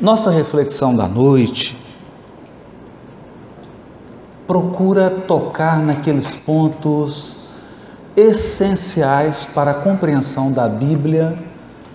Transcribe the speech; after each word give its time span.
Nossa 0.00 0.30
reflexão 0.30 0.96
da 0.96 1.06
noite 1.06 1.78
procura 4.46 5.10
tocar 5.10 5.78
naqueles 5.78 6.34
pontos 6.34 7.38
essenciais 8.16 9.46
para 9.46 9.70
a 9.70 9.74
compreensão 9.74 10.50
da 10.50 10.68
Bíblia 10.68 11.38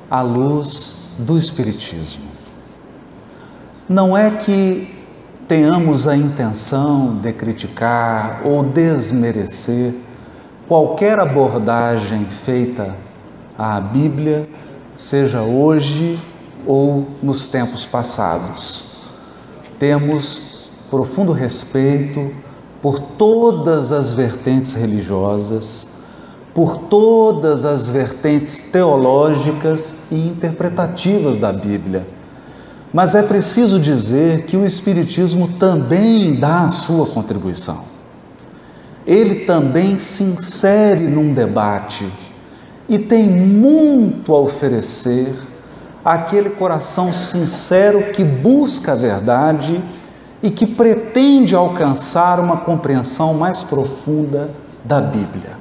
à 0.09 0.21
luz 0.21 1.15
do 1.19 1.37
Espiritismo. 1.37 2.25
Não 3.89 4.17
é 4.17 4.31
que 4.31 4.95
tenhamos 5.47 6.07
a 6.07 6.15
intenção 6.15 7.17
de 7.17 7.33
criticar 7.33 8.41
ou 8.45 8.63
desmerecer 8.63 9.93
qualquer 10.67 11.19
abordagem 11.19 12.25
feita 12.25 12.95
à 13.57 13.79
Bíblia, 13.79 14.47
seja 14.95 15.41
hoje 15.41 16.19
ou 16.65 17.07
nos 17.21 17.47
tempos 17.47 17.85
passados. 17.85 18.85
Temos 19.77 20.69
profundo 20.89 21.31
respeito 21.31 22.31
por 22.81 22.99
todas 22.99 23.91
as 23.91 24.13
vertentes 24.13 24.73
religiosas, 24.73 25.87
por 26.53 26.77
todas 26.77 27.65
as 27.65 27.87
vertentes 27.87 28.59
teológicas 28.71 30.11
e 30.11 30.15
interpretativas 30.15 31.39
da 31.39 31.51
Bíblia. 31.51 32.07
Mas 32.93 33.13
é 33.13 33.21
preciso 33.21 33.79
dizer 33.79 34.45
que 34.45 34.55
o 34.55 34.65
Espiritismo 34.65 35.49
também 35.59 36.39
dá 36.39 36.63
a 36.63 36.69
sua 36.69 37.07
contribuição. 37.07 37.83
Ele 39.05 39.45
também 39.45 39.99
se 39.99 40.23
insere 40.23 41.03
num 41.03 41.33
debate 41.33 42.11
e 42.89 42.97
tem 42.97 43.27
muito 43.27 44.33
a 44.33 44.39
oferecer 44.39 45.33
àquele 46.07 46.49
coração 46.51 47.11
sincero 47.11 48.13
que 48.13 48.23
busca 48.23 48.93
a 48.93 48.95
verdade 48.95 49.83
e 50.41 50.49
que 50.49 50.65
pretende 50.65 51.53
alcançar 51.53 52.39
uma 52.39 52.55
compreensão 52.55 53.33
mais 53.33 53.61
profunda 53.61 54.51
da 54.85 55.01
Bíblia. 55.01 55.57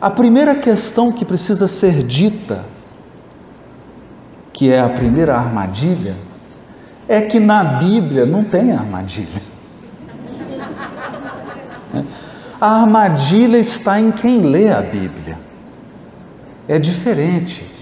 A 0.00 0.08
primeira 0.10 0.54
questão 0.54 1.10
que 1.10 1.24
precisa 1.24 1.66
ser 1.66 2.04
dita, 2.04 2.64
que 4.52 4.70
é 4.70 4.78
a 4.78 4.88
primeira 4.88 5.34
armadilha, 5.34 6.14
é 7.08 7.20
que 7.20 7.40
na 7.40 7.64
Bíblia 7.64 8.24
não 8.24 8.44
tem 8.44 8.70
armadilha. 8.70 9.42
A 12.60 12.82
armadilha 12.82 13.58
está 13.58 14.00
em 14.00 14.12
quem 14.12 14.42
lê 14.42 14.70
a 14.70 14.80
Bíblia. 14.80 15.36
É 16.68 16.78
diferente. 16.78 17.73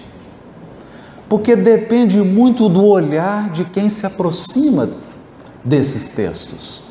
Porque 1.32 1.56
depende 1.56 2.18
muito 2.18 2.68
do 2.68 2.84
olhar 2.84 3.48
de 3.48 3.64
quem 3.64 3.88
se 3.88 4.04
aproxima 4.04 4.90
desses 5.64 6.12
textos. 6.12 6.82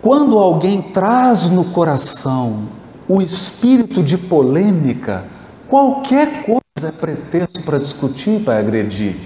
Quando 0.00 0.38
alguém 0.38 0.80
traz 0.80 1.50
no 1.50 1.66
coração 1.66 2.68
o 3.06 3.20
espírito 3.20 4.02
de 4.02 4.16
polêmica, 4.16 5.26
qualquer 5.68 6.46
coisa 6.46 6.88
é 6.88 6.90
pretexto 6.90 7.62
para 7.62 7.76
discutir, 7.76 8.42
para 8.42 8.58
agredir. 8.58 9.16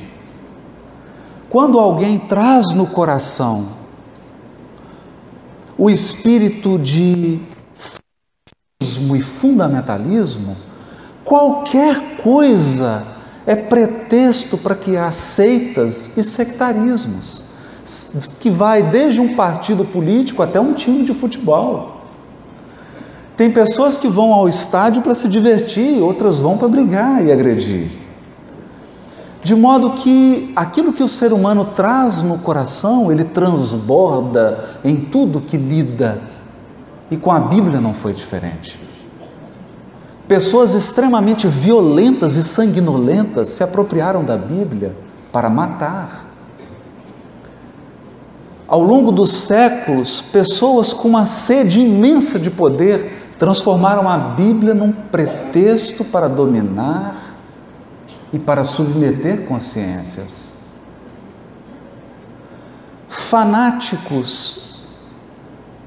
Quando 1.48 1.78
alguém 1.78 2.18
traz 2.18 2.74
no 2.74 2.88
coração 2.88 3.68
o 5.78 5.88
espírito 5.88 6.80
de 6.80 7.40
e 9.14 9.22
fundamentalismo, 9.22 10.56
qualquer 11.24 12.16
coisa 12.16 13.14
é 13.46 13.54
pretexto 13.54 14.58
para 14.58 14.74
que 14.74 14.96
há 14.96 15.12
seitas 15.12 16.16
e 16.16 16.24
sectarismos 16.24 17.44
que 18.40 18.50
vai 18.50 18.82
desde 18.82 19.20
um 19.20 19.36
partido 19.36 19.84
político 19.84 20.42
até 20.42 20.60
um 20.60 20.74
time 20.74 21.04
de 21.04 21.14
futebol. 21.14 22.00
Tem 23.36 23.50
pessoas 23.50 23.96
que 23.96 24.08
vão 24.08 24.32
ao 24.32 24.48
estádio 24.48 25.02
para 25.02 25.14
se 25.14 25.28
divertir, 25.28 26.02
outras 26.02 26.38
vão 26.38 26.58
para 26.58 26.68
brigar 26.68 27.24
e 27.24 27.30
agredir. 27.30 27.90
De 29.42 29.54
modo 29.54 29.92
que 29.92 30.52
aquilo 30.56 30.92
que 30.92 31.02
o 31.02 31.08
ser 31.08 31.32
humano 31.32 31.66
traz 31.76 32.22
no 32.22 32.38
coração, 32.38 33.12
ele 33.12 33.22
transborda 33.22 34.80
em 34.82 34.96
tudo 34.96 35.40
que 35.40 35.56
lida. 35.56 36.20
E 37.08 37.16
com 37.16 37.30
a 37.30 37.38
Bíblia 37.38 37.80
não 37.80 37.94
foi 37.94 38.12
diferente. 38.12 38.85
Pessoas 40.28 40.74
extremamente 40.74 41.46
violentas 41.46 42.34
e 42.34 42.42
sanguinolentas 42.42 43.50
se 43.50 43.62
apropriaram 43.62 44.24
da 44.24 44.36
Bíblia 44.36 44.96
para 45.30 45.48
matar. 45.48 46.26
Ao 48.66 48.82
longo 48.82 49.12
dos 49.12 49.32
séculos, 49.32 50.20
pessoas 50.20 50.92
com 50.92 51.06
uma 51.06 51.26
sede 51.26 51.78
imensa 51.78 52.40
de 52.40 52.50
poder 52.50 53.30
transformaram 53.38 54.08
a 54.08 54.18
Bíblia 54.18 54.74
num 54.74 54.90
pretexto 54.90 56.04
para 56.04 56.28
dominar 56.28 57.36
e 58.32 58.38
para 58.38 58.64
submeter 58.64 59.44
consciências. 59.44 60.80
Fanáticos, 63.08 64.84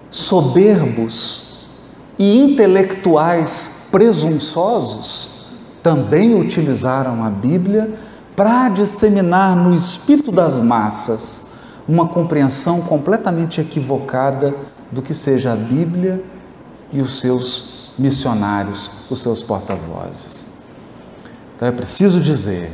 soberbos 0.09 1.65
e 2.17 2.37
intelectuais 2.39 3.78
presunçosos 3.91 5.49
também 5.81 6.39
utilizaram 6.39 7.23
a 7.23 7.29
Bíblia 7.29 7.93
para 8.35 8.69
disseminar 8.69 9.55
no 9.55 9.73
espírito 9.73 10.31
das 10.31 10.59
massas 10.59 11.59
uma 11.87 12.07
compreensão 12.07 12.81
completamente 12.81 13.59
equivocada 13.59 14.55
do 14.91 15.01
que 15.01 15.13
seja 15.13 15.53
a 15.53 15.55
Bíblia 15.55 16.23
e 16.91 17.01
os 17.01 17.19
seus 17.19 17.93
missionários, 17.97 18.91
os 19.09 19.21
seus 19.21 19.43
porta-vozes. 19.43 20.47
Então 21.55 21.67
é 21.67 21.71
preciso 21.71 22.21
dizer: 22.21 22.71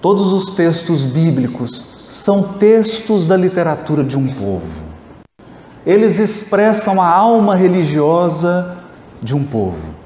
todos 0.00 0.32
os 0.32 0.50
textos 0.50 1.04
bíblicos 1.04 2.06
são 2.08 2.54
textos 2.54 3.26
da 3.26 3.36
literatura 3.36 4.02
de 4.02 4.16
um 4.16 4.26
povo. 4.26 4.82
Eles 5.86 6.18
expressam 6.18 7.00
a 7.00 7.08
alma 7.08 7.54
religiosa 7.54 8.77
de 9.22 9.34
um 9.34 9.44
povo 9.44 9.98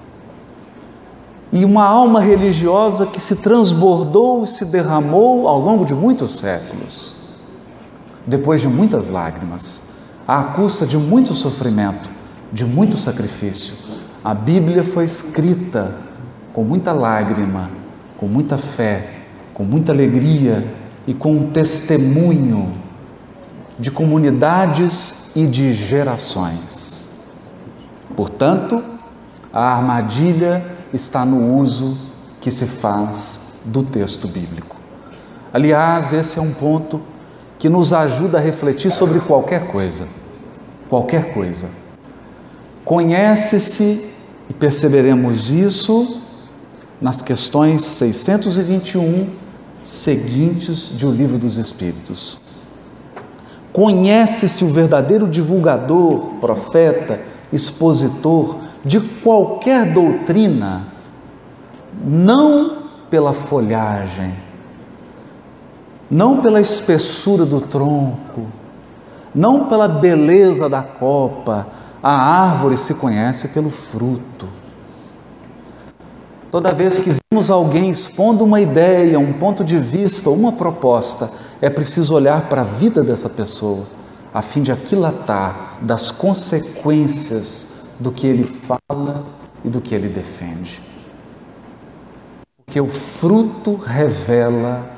e 1.53 1.67
uma 1.67 1.85
alma 1.85 2.21
religiosa 2.21 3.05
que 3.05 3.21
se 3.21 3.37
transbordou 3.37 4.43
e 4.45 4.47
se 4.47 4.65
derramou 4.65 5.47
ao 5.47 5.61
longo 5.61 5.85
de 5.85 5.95
muitos 5.95 6.39
séculos, 6.39 7.15
depois 8.27 8.63
de 8.63 8.69
muitas 8.69 9.09
lágrimas, 9.09 10.01
à 10.27 10.43
custa 10.43 10.87
de 10.87 10.97
muito 10.97 11.35
sofrimento, 11.35 12.11
de 12.51 12.65
muito 12.65 12.97
sacrifício. 12.97 13.75
A 14.25 14.33
Bíblia 14.33 14.83
foi 14.83 15.05
escrita 15.05 15.95
com 16.55 16.65
muita 16.65 16.93
lágrima, 16.93 17.71
com 18.17 18.27
muita 18.27 18.57
fé, 18.57 19.25
com 19.53 19.63
muita 19.63 19.93
alegria 19.93 20.67
e 21.07 21.13
com 21.13 21.33
um 21.33 21.51
testemunho 21.51 22.73
de 23.79 23.91
comunidades 23.91 25.37
e 25.37 25.47
de 25.47 25.75
gerações. 25.75 27.27
Portanto, 28.17 28.83
a 29.53 29.77
armadilha 29.77 30.65
está 30.93 31.25
no 31.25 31.59
uso 31.59 31.97
que 32.41 32.51
se 32.51 32.67
faz 32.67 33.63
do 33.67 33.83
texto 33.83 34.27
bíblico. 34.27 34.77
Aliás, 35.53 36.13
esse 36.13 36.39
é 36.39 36.43
um 36.43 36.53
ponto 36.55 37.01
que 37.59 37.69
nos 37.69 37.93
ajuda 37.93 38.39
a 38.39 38.41
refletir 38.41 38.91
sobre 38.91 39.21
qualquer 39.21 39.67
coisa. 39.67 40.09
Qualquer 40.89 41.35
coisa. 41.35 41.69
Conhece-se, 42.85 44.11
e 44.49 44.53
perceberemos 44.53 45.51
isso 45.51 46.21
nas 47.01 47.23
questões 47.23 47.83
621 47.83 49.31
seguintes 49.83 50.97
de 50.97 51.07
O 51.07 51.11
Livro 51.11 51.39
dos 51.39 51.57
Espíritos. 51.57 52.41
Conhece-se 53.73 54.65
o 54.65 54.69
verdadeiro 54.69 55.29
divulgador, 55.29 56.35
profeta, 56.41 57.21
expositor 57.53 58.59
de 58.85 59.01
qualquer 59.01 59.93
doutrina, 59.93 60.89
não 62.05 62.83
pela 63.11 63.33
folhagem, 63.33 64.35
não 66.11 66.41
pela 66.41 66.61
espessura 66.61 67.45
do 67.47 67.61
tronco, 67.61 68.47
não 69.35 69.67
pela 69.67 69.89
beleza 69.89 70.69
da 70.69 70.83
copa, 70.83 71.67
a 72.03 72.13
árvore 72.13 72.77
se 72.77 72.95
conhece 72.95 73.49
pelo 73.49 73.71
fruto. 73.71 74.49
Toda 76.51 76.73
vez 76.73 76.99
que 76.99 77.17
vemos 77.33 77.51
alguém 77.51 77.91
expondo 77.91 78.45
uma 78.45 78.61
ideia, 78.61 79.19
um 79.19 79.33
ponto 79.33 79.65
de 79.65 79.79
vista, 79.79 80.29
uma 80.29 80.53
proposta, 80.53 81.31
é 81.63 81.71
preciso 81.71 82.15
olhar 82.15 82.49
para 82.49 82.61
a 82.61 82.65
vida 82.65 83.03
dessa 83.03 83.31
pessoa, 83.31 83.87
a 84.35 84.43
fim 84.43 84.61
de 84.61 84.73
aquilatar 84.73 85.79
das 85.81 86.11
consequências 86.11 87.72
do 88.03 88.11
que 88.13 88.27
ele 88.27 88.45
fala 88.45 89.25
e 89.65 89.69
do 89.69 89.81
que 89.81 89.95
ele 89.95 90.09
defende. 90.09 90.83
que 92.67 92.81
o 92.81 92.87
fruto 92.87 93.75
revela 93.75 94.91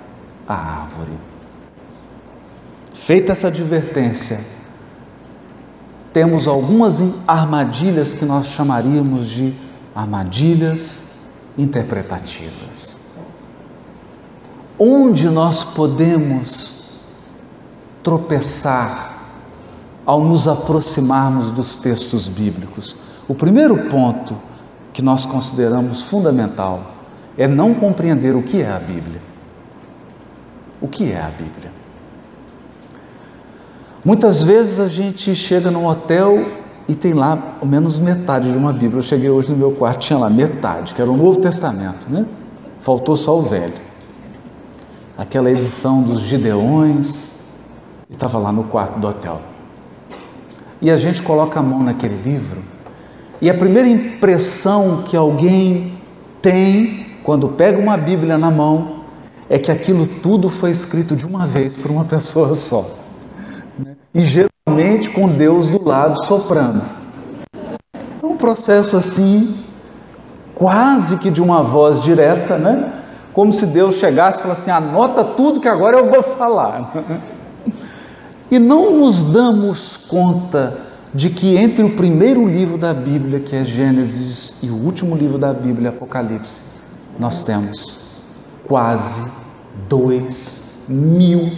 a 0.47 0.55
árvore. 0.55 1.19
Feita 2.93 3.33
essa 3.33 3.49
advertência, 3.49 4.39
temos 6.13 6.47
algumas 6.47 7.03
armadilhas 7.27 8.15
que 8.15 8.25
nós 8.25 8.47
chamaríamos 8.47 9.29
de 9.29 9.53
armadilhas 9.93 11.29
interpretativas. 11.59 13.13
Onde 14.79 15.29
nós 15.29 15.65
podemos 15.65 17.01
tropeçar 18.05 19.14
ao 20.05 20.23
nos 20.23 20.47
aproximarmos 20.47 21.51
dos 21.51 21.77
textos 21.77 22.29
bíblicos? 22.29 22.97
O 23.27 23.35
primeiro 23.35 23.89
ponto 23.89 24.37
que 24.93 25.03
nós 25.03 25.27
consideramos 25.27 26.03
fundamental 26.03 26.95
é 27.37 27.49
não 27.49 27.75
compreender 27.75 28.37
o 28.37 28.43
que 28.43 28.63
é 28.63 28.71
a 28.71 28.79
Bíblia. 28.79 29.21
O 30.81 30.87
que 30.87 31.11
é 31.11 31.21
a 31.21 31.29
Bíblia? 31.29 31.73
Muitas 34.05 34.43
vezes 34.43 34.79
a 34.79 34.87
gente 34.87 35.35
chega 35.35 35.71
num 35.71 35.87
hotel 35.87 36.47
e 36.87 36.95
tem 36.95 37.15
lá 37.15 37.57
ao 37.61 37.67
menos 37.67 37.99
metade 37.99 38.53
de 38.53 38.57
uma 38.59 38.73
Bíblia. 38.73 38.99
Eu 38.99 39.03
cheguei 39.03 39.31
hoje 39.31 39.51
no 39.51 39.57
meu 39.57 39.73
quarto, 39.73 40.01
tinha 40.01 40.19
lá 40.19 40.29
metade, 40.29 40.95
que 40.95 41.01
era 41.01 41.11
o 41.11 41.17
Novo 41.17 41.41
Testamento, 41.41 42.07
né? 42.09 42.27
Faltou 42.81 43.17
só 43.17 43.39
o 43.39 43.43
Velho. 43.43 43.83
Aquela 45.17 45.51
edição 45.51 46.03
dos 46.03 46.21
Gideões, 46.21 47.57
estava 48.11 48.39
lá 48.39 48.53
no 48.53 48.65
quarto 48.65 48.99
do 48.99 49.09
hotel. 49.09 49.41
E 50.85 50.91
a 50.91 50.99
gente 50.99 51.23
coloca 51.23 51.59
a 51.59 51.63
mão 51.63 51.83
naquele 51.83 52.15
livro, 52.15 52.63
e 53.41 53.49
a 53.49 53.55
primeira 53.55 53.89
impressão 53.89 55.03
que 55.03 55.17
alguém 55.17 55.95
tem 56.43 57.07
quando 57.23 57.49
pega 57.49 57.81
uma 57.81 57.97
Bíblia 57.97 58.37
na 58.37 58.51
mão 58.51 58.97
é 59.49 59.59
que 59.59 59.73
aquilo 59.73 60.07
tudo 60.07 60.51
foi 60.51 60.71
escrito 60.71 61.17
de 61.17 61.25
uma 61.25 61.47
vez 61.47 61.75
por 61.75 61.91
uma 61.91 62.05
pessoa 62.05 62.55
só. 62.55 62.85
Né? 63.79 63.97
E 64.15 64.25
geralmente 64.25 65.09
com 65.09 65.27
Deus 65.27 65.71
do 65.71 65.83
lado 65.83 66.23
soprando. 66.23 66.83
É 68.23 68.27
um 68.27 68.37
processo 68.37 68.95
assim, 68.95 69.65
quase 70.55 71.17
que 71.17 71.31
de 71.31 71.41
uma 71.41 71.63
voz 71.63 72.03
direta, 72.03 72.59
né? 72.59 72.93
Como 73.33 73.55
se 73.55 73.65
Deus 73.65 73.95
chegasse 73.95 74.41
e 74.41 74.43
falasse 74.43 74.71
assim: 74.71 74.87
anota 74.87 75.25
tudo 75.25 75.61
que 75.61 75.69
agora 75.69 75.97
eu 75.97 76.11
vou 76.11 76.23
falar. 76.23 76.93
E 78.51 78.59
não 78.59 78.99
nos 78.99 79.25
damos 79.25 79.97
conta 79.97 80.81
de 81.15 81.31
que 81.31 81.57
entre 81.57 81.85
o 81.85 81.95
primeiro 81.95 82.47
livro 82.47 82.77
da 82.77 82.93
Bíblia, 82.93 83.41
que 83.41 83.55
é 83.55 83.65
Gênesis, 83.65 84.59
e 84.63 84.69
o 84.69 84.75
último 84.75 85.17
livro 85.17 85.39
da 85.39 85.53
Bíblia, 85.53 85.91
Apocalipse, 85.91 86.61
nós 87.19 87.45
temos 87.45 88.21
quase 88.67 89.31
dois 89.89 90.85
mil 90.89 91.53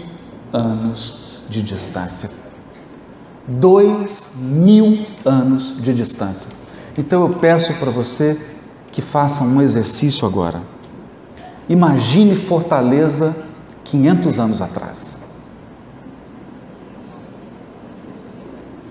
anos 0.52 1.40
de 1.48 1.62
distância. 1.62 2.30
Dois 3.48 4.32
mil 4.36 5.06
anos 5.24 5.74
de 5.80 5.94
distância. 5.94 6.50
Então 6.98 7.22
eu 7.22 7.30
peço 7.30 7.72
para 7.74 7.90
você 7.90 8.40
que 8.92 9.00
faça 9.00 9.44
um 9.44 9.60
exercício 9.60 10.26
agora. 10.26 10.62
Imagine 11.68 12.36
Fortaleza 12.36 13.34
500 13.84 14.38
anos 14.38 14.62
atrás. 14.62 15.25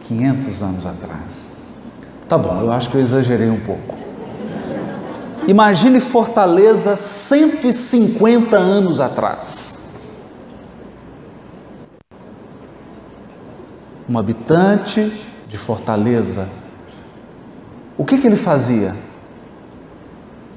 500 0.07 0.61
anos 0.61 0.85
atrás. 0.85 1.65
Tá 2.27 2.37
bom, 2.37 2.61
eu 2.61 2.71
acho 2.71 2.89
que 2.89 2.97
eu 2.97 3.01
exagerei 3.01 3.49
um 3.49 3.59
pouco. 3.59 3.95
Imagine 5.47 5.99
Fortaleza 5.99 6.97
150 6.97 8.57
anos 8.57 8.99
atrás. 8.99 9.79
Um 14.09 14.17
habitante 14.17 15.23
de 15.47 15.57
Fortaleza, 15.57 16.47
o 17.97 18.05
que, 18.05 18.17
que 18.17 18.27
ele 18.27 18.35
fazia? 18.35 18.95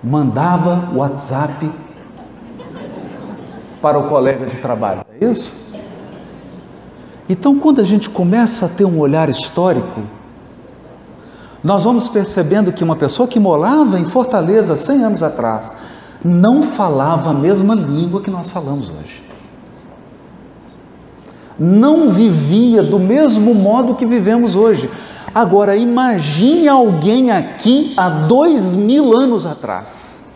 Mandava 0.03 0.91
WhatsApp 0.95 1.71
para 3.81 3.99
o 3.99 4.09
colega 4.09 4.47
de 4.47 4.59
trabalho, 4.59 5.05
é 5.21 5.25
isso? 5.25 5.75
Então, 7.29 7.59
quando 7.59 7.81
a 7.81 7.85
gente 7.85 8.09
começa 8.09 8.67
a 8.67 8.69
ter 8.69 8.85
um 8.85 8.99
olhar 8.99 9.29
histórico, 9.29 10.01
nós 11.63 11.85
vamos 11.85 12.09
percebendo 12.09 12.73
que 12.73 12.85
uma 12.85 12.97
pessoa 12.97 13.29
que 13.29 13.39
morava 13.39 13.99
em 13.99 14.05
Fortaleza 14.05 14.77
100 14.77 15.05
anos 15.05 15.23
atrás 15.23 15.75
não 16.25 16.63
falava 16.63 17.31
a 17.31 17.35
mesma 17.35 17.75
língua 17.75 18.23
que 18.23 18.31
nós 18.31 18.51
falamos 18.51 18.91
hoje. 18.91 19.23
Não 21.59 22.11
vivia 22.11 22.83
do 22.83 22.99
mesmo 22.99 23.55
modo 23.55 23.97
que 23.97 24.07
vivemos 24.07 24.55
hoje. 24.55 24.89
Agora, 25.35 25.77
imagine 25.77 26.69
alguém 26.69 27.31
aqui 27.31 27.93
há 27.97 28.09
dois 28.09 28.75
mil 28.75 29.19
anos 29.19 29.45
atrás. 29.45 30.28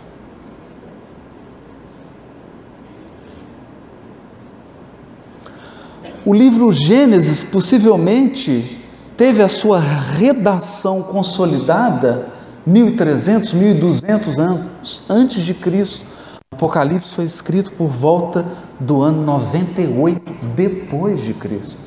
O 6.24 6.32
livro 6.32 6.72
Gênesis 6.72 7.42
possivelmente 7.42 8.80
teve 9.16 9.42
a 9.42 9.48
sua 9.48 9.80
redação 9.80 11.02
consolidada 11.02 12.28
1300, 12.64 13.52
1200 13.52 14.38
anos 14.38 15.02
antes 15.10 15.44
de 15.44 15.52
Cristo. 15.52 16.06
Apocalipse 16.52 17.12
foi 17.12 17.24
escrito 17.24 17.72
por 17.72 17.88
volta 17.88 18.46
do 18.78 19.02
ano 19.02 19.20
98 19.20 20.32
depois 20.54 21.20
de 21.22 21.34
Cristo. 21.34 21.80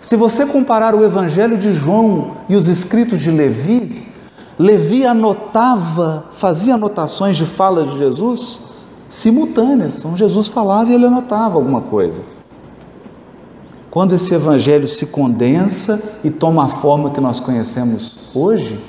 Se 0.00 0.16
você 0.16 0.44
comparar 0.44 0.92
o 0.96 1.04
Evangelho 1.04 1.56
de 1.56 1.72
João 1.72 2.38
e 2.48 2.56
os 2.56 2.66
escritos 2.66 3.20
de 3.20 3.30
Levi, 3.30 4.08
Levi 4.58 5.06
anotava, 5.06 6.26
fazia 6.32 6.74
anotações 6.74 7.36
de 7.36 7.46
falas 7.46 7.92
de 7.92 7.98
Jesus 8.00 8.73
simultâneas. 9.08 9.98
Então 9.98 10.16
Jesus 10.16 10.48
falava 10.48 10.90
e 10.90 10.94
ele 10.94 11.06
anotava 11.06 11.56
alguma 11.56 11.80
coisa. 11.80 12.22
Quando 13.90 14.14
esse 14.14 14.34
evangelho 14.34 14.88
se 14.88 15.06
condensa 15.06 16.18
e 16.24 16.30
toma 16.30 16.64
a 16.64 16.68
forma 16.68 17.10
que 17.10 17.20
nós 17.20 17.38
conhecemos 17.38 18.18
hoje, 18.34 18.84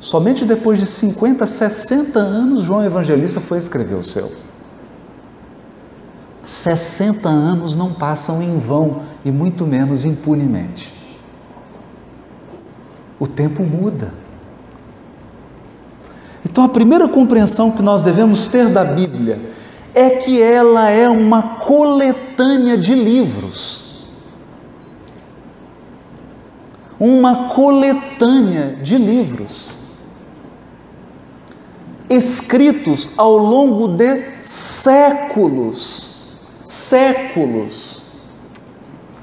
somente 0.00 0.46
depois 0.46 0.78
de 0.78 0.86
50, 0.86 1.46
60 1.46 2.18
anos 2.18 2.62
João 2.62 2.82
Evangelista 2.82 3.38
foi 3.38 3.58
escrever 3.58 3.96
o 3.96 4.02
seu. 4.02 4.32
60 6.42 7.28
anos 7.28 7.74
não 7.74 7.92
passam 7.92 8.40
em 8.40 8.58
vão 8.58 9.02
e 9.24 9.30
muito 9.30 9.66
menos 9.66 10.04
impunemente. 10.04 10.94
O 13.18 13.26
tempo 13.26 13.62
muda. 13.62 14.25
Então, 16.56 16.64
a 16.64 16.70
primeira 16.70 17.06
compreensão 17.06 17.70
que 17.70 17.82
nós 17.82 18.02
devemos 18.02 18.48
ter 18.48 18.70
da 18.70 18.82
Bíblia 18.82 19.38
é 19.94 20.08
que 20.08 20.40
ela 20.40 20.88
é 20.88 21.06
uma 21.06 21.42
coletânea 21.42 22.78
de 22.78 22.94
livros. 22.94 24.06
Uma 26.98 27.48
coletânea 27.48 28.78
de 28.82 28.96
livros 28.96 29.74
escritos 32.08 33.10
ao 33.18 33.36
longo 33.36 33.88
de 33.88 34.22
séculos. 34.40 36.32
Séculos. 36.64 38.18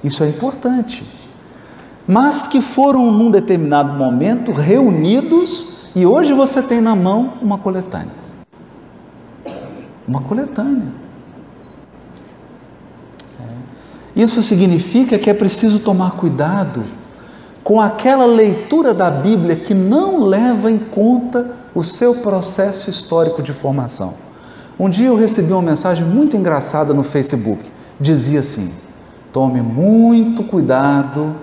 Isso 0.03 0.23
é 0.23 0.29
importante. 0.29 1.03
Mas 2.07 2.45
que 2.45 2.61
foram, 2.61 3.11
num 3.11 3.31
determinado 3.31 3.97
momento, 3.97 4.51
reunidos 4.51 5.82
e 5.95 6.05
hoje 6.05 6.33
você 6.33 6.61
tem 6.61 6.81
na 6.81 6.95
mão 6.95 7.33
uma 7.41 7.57
coletânea 7.57 8.23
uma 10.07 10.21
coletânea. 10.21 10.87
É. 13.39 14.21
Isso 14.21 14.43
significa 14.43 15.17
que 15.17 15.29
é 15.29 15.33
preciso 15.33 15.79
tomar 15.79 16.11
cuidado 16.11 16.85
com 17.63 17.79
aquela 17.79 18.25
leitura 18.25 18.93
da 18.93 19.09
Bíblia 19.09 19.55
que 19.55 19.73
não 19.73 20.25
leva 20.25 20.69
em 20.69 20.77
conta 20.77 21.51
o 21.73 21.83
seu 21.83 22.15
processo 22.15 22.89
histórico 22.89 23.41
de 23.41 23.53
formação. 23.53 24.13
Um 24.79 24.89
dia 24.89 25.07
eu 25.07 25.15
recebi 25.15 25.51
uma 25.53 25.61
mensagem 25.61 26.05
muito 26.05 26.35
engraçada 26.35 26.93
no 26.93 27.03
Facebook. 27.03 27.63
Dizia 27.99 28.41
assim: 28.41 28.73
tome 29.31 29.61
muito 29.61 30.43
cuidado 30.43 31.35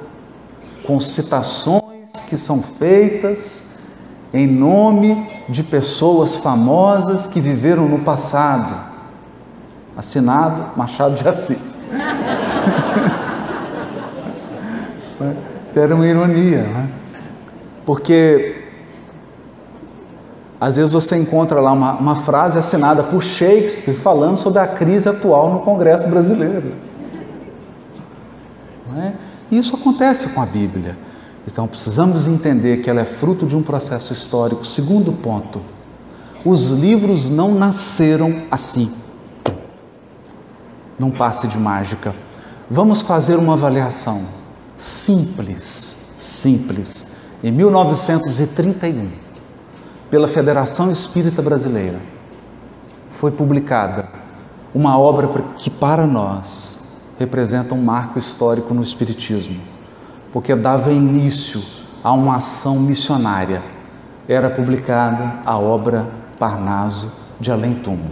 com 0.85 1.00
citações 1.00 2.21
que 2.28 2.37
são 2.37 2.61
feitas 2.62 3.70
em 4.33 4.47
nome 4.47 5.29
de 5.49 5.65
pessoas 5.65 6.37
famosas 6.37 7.27
que 7.27 7.41
viveram 7.41 7.89
no 7.89 7.99
passado. 8.01 8.91
Assinado 9.97 10.77
Machado 10.77 11.15
de 11.17 11.29
Assis. 11.29 11.81
Era 15.75 15.95
uma 15.95 16.07
ironia, 16.07 16.63
né? 16.63 16.89
porque 17.85 18.65
Às 20.61 20.77
vezes 20.77 20.93
você 20.93 21.17
encontra 21.17 21.61
lá 21.61 21.73
uma, 21.73 21.95
uma 21.95 22.17
frase 22.17 22.59
assinada 22.59 23.03
por 23.03 23.23
Shakespeare 23.23 23.95
falando 23.95 24.37
sobre 24.39 24.59
a 24.61 24.67
crise 24.67 25.09
atual 25.09 25.53
no 25.53 25.61
Congresso 25.61 26.07
brasileiro. 26.07 26.73
É? 28.97 29.13
Isso 29.51 29.75
acontece 29.75 30.29
com 30.31 30.41
a 30.43 30.47
Bíblia. 30.47 30.97
Então 31.47 31.66
precisamos 31.66 32.26
entender 32.26 32.78
que 32.78 32.90
ela 32.90 33.00
é 33.00 33.04
fruto 33.04 33.47
de 33.47 33.56
um 33.56 33.62
processo 33.62 34.12
histórico. 34.12 34.64
Segundo 34.64 35.12
ponto, 35.12 35.61
os 36.44 36.68
livros 36.70 37.28
não 37.28 37.54
nasceram 37.54 38.42
assim, 38.50 38.92
num 40.99 41.11
passe 41.11 41.49
de 41.49 41.59
mágica. 41.59 42.14
Vamos 42.70 43.02
fazer 43.02 43.37
uma 43.37 43.54
avaliação 43.54 44.25
simples, 44.76 46.14
simples. 46.18 47.28
Em 47.42 47.50
1931, 47.50 49.12
pela 50.11 50.28
Federação 50.28 50.90
Espírita 50.90 51.40
Brasileira, 51.40 52.00
foi 53.11 53.30
publicada 53.30 54.09
uma 54.75 54.99
obra 54.99 55.28
que 55.56 55.70
para 55.70 56.06
nós 56.06 56.99
representa 57.18 57.75
um 57.75 57.82
marco 57.82 58.18
histórico 58.18 58.73
no 58.73 58.82
Espiritismo 58.82 59.70
porque 60.33 60.55
dava 60.55 60.93
início 60.93 61.63
a 62.03 62.13
uma 62.13 62.37
ação 62.37 62.79
missionária. 62.79 63.63
Era 64.29 64.49
publicada 64.49 65.41
a 65.45 65.59
obra 65.59 66.07
Parnaso 66.39 67.13
de 67.39 67.51
Além 67.51 67.75
Túmulo. 67.75 68.11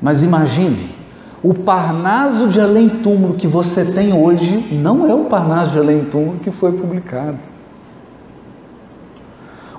Mas 0.00 0.22
imagine, 0.22 0.94
o 1.42 1.54
Parnaso 1.54 2.48
de 2.48 2.60
Além 2.60 2.88
Túmulo 2.88 3.34
que 3.34 3.46
você 3.46 3.84
tem 3.92 4.12
hoje 4.12 4.68
não 4.72 5.08
é 5.08 5.14
o 5.14 5.24
Parnaso 5.24 5.72
de 5.72 5.78
Além 5.78 6.04
Túmulo 6.04 6.38
que 6.38 6.50
foi 6.50 6.72
publicado. 6.72 7.38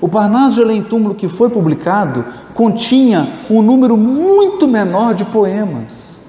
O 0.01 0.09
Parnaso 0.09 0.55
de 0.55 0.61
Além 0.61 0.83
Túmulo 0.83 1.15
que 1.15 1.29
foi 1.29 1.49
publicado 1.49 2.25
continha 2.53 3.39
um 3.49 3.61
número 3.61 3.95
muito 3.95 4.67
menor 4.67 5.13
de 5.13 5.23
poemas 5.23 6.22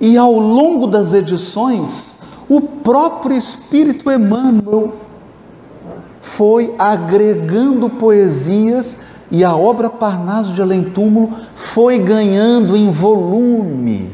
e 0.00 0.16
ao 0.16 0.38
longo 0.38 0.86
das 0.86 1.12
edições, 1.12 2.38
o 2.48 2.60
próprio 2.60 3.36
Espírito 3.36 4.10
Emmanuel 4.10 4.94
foi 6.20 6.74
agregando 6.78 7.88
poesias 7.88 8.98
e 9.30 9.44
a 9.44 9.56
obra 9.56 9.88
Parnaso 9.88 10.52
de 10.52 10.62
Além 10.62 10.84
Túmulo 10.84 11.30
foi 11.54 11.98
ganhando 11.98 12.76
em 12.76 12.90
volume 12.90 14.10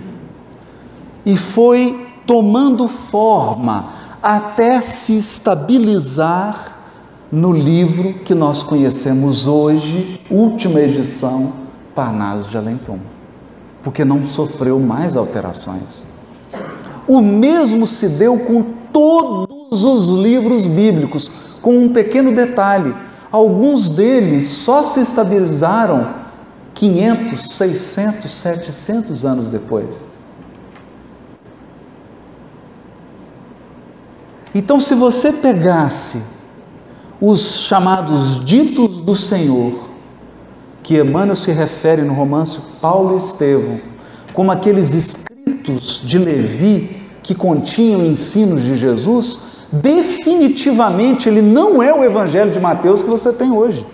e 1.27 1.37
foi 1.37 2.07
tomando 2.27 2.89
forma 2.89 3.91
até 4.23 4.81
se 4.83 5.17
estabilizar 5.17 6.79
no 7.31 7.51
livro 7.51 8.15
que 8.15 8.35
nós 8.35 8.63
conhecemos 8.63 9.47
hoje, 9.47 10.21
última 10.31 10.81
edição, 10.81 11.53
Parnaso 11.95 12.49
de 12.49 12.57
Além 12.57 12.77
Túmulo 12.77 13.12
porque 13.83 14.05
não 14.05 14.27
sofreu 14.27 14.79
mais 14.79 15.17
alterações. 15.17 16.07
O 17.07 17.21
mesmo 17.21 17.87
se 17.87 18.09
deu 18.09 18.39
com 18.39 18.63
todos 18.93 19.83
os 19.83 20.09
livros 20.09 20.67
bíblicos, 20.67 21.31
com 21.61 21.77
um 21.77 21.93
pequeno 21.93 22.33
detalhe: 22.33 22.95
alguns 23.31 23.91
deles 23.91 24.49
só 24.49 24.83
se 24.83 25.01
estabilizaram 25.01 26.15
500, 26.75 27.49
600, 27.51 28.31
700 28.31 29.25
anos 29.25 29.49
depois. 29.49 30.09
Então, 34.55 34.79
se 34.79 34.95
você 34.95 35.33
pegasse 35.33 36.23
os 37.21 37.61
chamados 37.61 38.45
ditos 38.45 39.01
do 39.03 39.17
Senhor, 39.17 39.92
que 40.83 40.99
Emmanuel 40.99 41.37
se 41.37 41.53
refere 41.53 42.03
no 42.03 42.13
romance 42.13 42.61
Paulo 42.81 43.15
e 43.15 43.19
Estevão, 43.19 43.81
como 44.33 44.51
aqueles 44.51 44.93
escritos 44.93 46.01
de 46.05 46.19
Levi 46.19 47.03
que 47.23 47.35
continham 47.35 48.05
ensinos 48.05 48.63
de 48.63 48.77
Jesus, 48.77 49.67
definitivamente 49.73 51.29
ele 51.29 51.41
não 51.41 51.83
é 51.83 51.95
o 51.95 52.03
evangelho 52.03 52.51
de 52.51 52.61
Mateus 52.61 53.03
que 53.03 53.09
você 53.09 53.33
tem 53.33 53.53
hoje. 53.53 53.87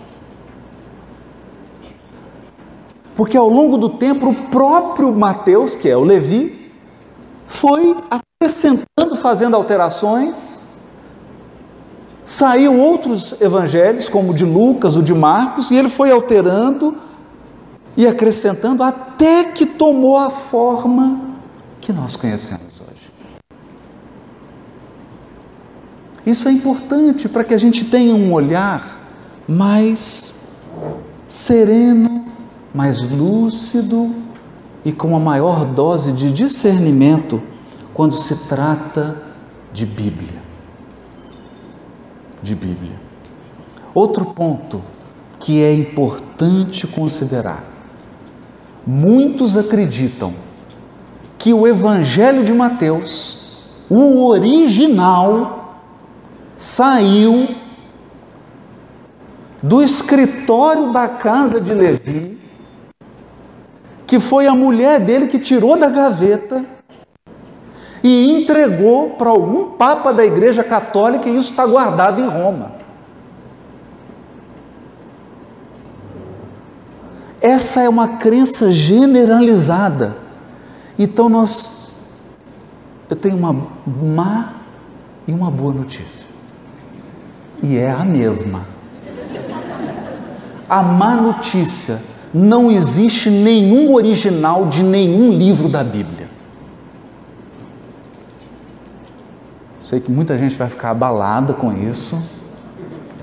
Porque 3.14 3.37
ao 3.37 3.49
longo 3.49 3.76
do 3.76 3.90
tempo, 3.90 4.30
o 4.30 4.35
próprio 4.49 5.12
Mateus, 5.12 5.75
que 5.75 5.88
é 5.88 5.97
o 5.97 6.04
Levi, 6.04 6.73
foi 7.49 7.97
acrescentando, 8.09 9.16
fazendo 9.16 9.57
alterações, 9.57 10.67
Saiu 12.28 12.78
outros 12.78 13.35
evangelhos, 13.40 14.06
como 14.06 14.32
o 14.32 14.35
de 14.35 14.44
Lucas, 14.44 14.99
o 14.99 15.02
de 15.02 15.14
Marcos, 15.14 15.70
e 15.70 15.76
ele 15.76 15.88
foi 15.88 16.11
alterando 16.11 16.94
e 17.97 18.06
acrescentando 18.06 18.82
até 18.82 19.44
que 19.44 19.64
tomou 19.64 20.18
a 20.18 20.28
forma 20.28 21.23
que 21.80 21.90
nós 21.90 22.16
conhecemos 22.16 22.82
hoje. 22.82 23.11
Isso 26.26 26.47
é 26.49 26.52
importante 26.52 27.30
para 27.30 27.42
que 27.44 27.54
a 27.54 27.58
gente 27.58 27.87
tenha 27.87 28.14
um 28.14 28.30
olhar 28.30 29.00
mais 29.49 30.54
sereno, 31.26 32.26
mais 32.75 33.00
lúcido 33.00 34.14
e 34.85 34.92
com 34.92 35.08
uma 35.08 35.18
maior 35.18 35.64
dose 35.64 36.12
de 36.12 36.30
discernimento 36.30 37.40
quando 37.94 38.12
se 38.12 38.47
trata 38.50 39.16
de 39.73 39.87
Bíblia 39.87 40.48
de 42.42 42.54
Bíblia. 42.54 42.97
Outro 43.95 44.26
ponto 44.26 44.83
que 45.40 45.64
é 45.64 45.73
importante 45.73 46.87
considerar: 46.87 47.64
muitos 48.87 49.57
acreditam 49.57 50.35
que 51.37 51.52
o 51.52 51.66
Evangelho 51.66 52.45
de 52.45 52.52
Mateus, 52.52 53.62
o 53.88 54.26
original, 54.26 55.83
saiu 56.57 57.49
do 59.62 59.83
escritório 59.83 60.92
da 60.92 61.09
casa 61.09 61.61
de 61.61 61.73
Levi, 61.73 62.38
que 64.07 64.21
foi 64.21 64.47
a 64.47 64.54
mulher 64.54 65.00
dele 65.00 65.26
que 65.26 65.38
tirou 65.38 65.78
da 65.78 65.88
gaveta 65.88 66.64
e 68.02 68.33
entregou 68.33 69.11
para 69.11 69.31
algum 69.31 69.73
papa 69.73 70.12
da 70.12 70.25
Igreja 70.25 70.62
Católica 70.62 71.28
e 71.28 71.33
isso 71.33 71.50
está 71.50 71.67
guardado 71.67 72.21
em 72.21 72.26
Roma. 72.26 72.73
Essa 77.40 77.83
é 77.83 77.88
uma 77.88 78.17
crença 78.17 78.73
generalizada. 78.73 80.17
Então 80.99 81.28
nós 81.28 81.78
eu 83.11 83.17
tenho 83.17 83.37
uma 83.37 83.69
má 83.87 84.55
e 85.26 85.33
uma 85.33 85.50
boa 85.50 85.73
notícia. 85.73 86.28
E 87.62 87.78
é 87.78 87.90
a 87.90 88.05
mesma. 88.05 88.62
A 90.69 90.83
má 90.83 91.14
notícia, 91.14 91.99
não 92.33 92.71
existe 92.71 93.31
nenhum 93.31 93.95
original 93.95 94.67
de 94.67 94.83
nenhum 94.83 95.33
livro 95.33 95.69
da 95.69 95.83
Bíblia. 95.83 96.27
Sei 99.88 100.00
que 100.00 100.12
muita 100.12 100.37
gente 100.37 100.54
vai 100.54 100.68
ficar 100.68 100.90
abalada 100.90 101.54
com 101.54 101.73
isso, 101.73 102.23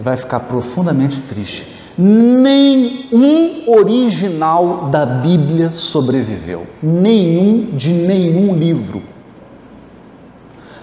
vai 0.01 0.17
ficar 0.17 0.39
profundamente 0.39 1.21
triste. 1.21 1.67
Nenhum 1.95 3.69
original 3.69 4.89
da 4.89 5.05
Bíblia 5.05 5.71
sobreviveu, 5.71 6.65
nenhum 6.81 7.75
de 7.77 7.91
nenhum 7.93 8.57
livro. 8.57 9.03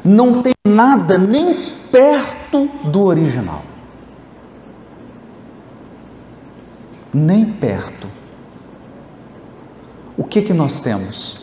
Não 0.04 0.40
tem 0.40 0.52
nada 0.64 1.18
nem 1.18 1.72
perto 1.90 2.70
do 2.84 3.02
original. 3.02 3.64
Nem 7.12 7.44
perto. 7.44 8.06
O 10.16 10.22
que 10.22 10.42
que 10.42 10.54
nós 10.54 10.80
temos? 10.80 11.41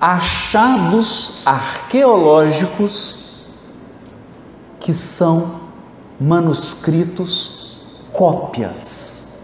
Achados 0.00 1.42
arqueológicos 1.44 3.18
que 4.78 4.94
são 4.94 5.60
manuscritos 6.20 7.80
cópias. 8.12 9.40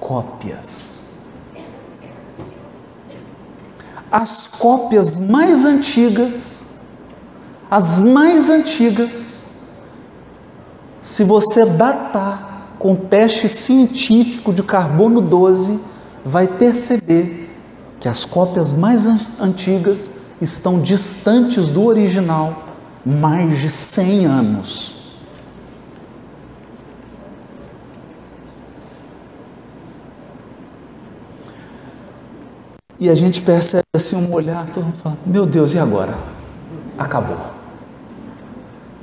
Cópias. 0.00 1.18
As 4.10 4.46
cópias 4.46 5.16
mais 5.16 5.64
antigas, 5.64 6.82
as 7.70 7.98
mais 7.98 8.48
antigas, 8.48 9.58
se 11.02 11.22
você 11.24 11.66
datar 11.66 12.68
com 12.78 12.96
teste 12.96 13.48
científico 13.48 14.52
de 14.52 14.62
carbono 14.62 15.20
12, 15.20 15.78
vai 16.24 16.46
perceber 16.46 17.47
que 18.00 18.08
as 18.08 18.24
cópias 18.24 18.72
mais 18.72 19.06
antigas 19.40 20.34
estão 20.40 20.80
distantes 20.80 21.68
do 21.68 21.84
original 21.84 22.64
mais 23.04 23.58
de 23.58 23.70
100 23.70 24.26
anos. 24.26 24.98
E 33.00 33.08
a 33.08 33.14
gente 33.14 33.40
percebe 33.40 33.84
assim 33.94 34.16
um 34.16 34.32
olhar, 34.32 34.68
todo 34.70 34.84
mundo 34.84 34.96
fala: 34.96 35.16
Meu 35.24 35.46
Deus, 35.46 35.72
e 35.72 35.78
agora? 35.78 36.16
Acabou. 36.98 37.38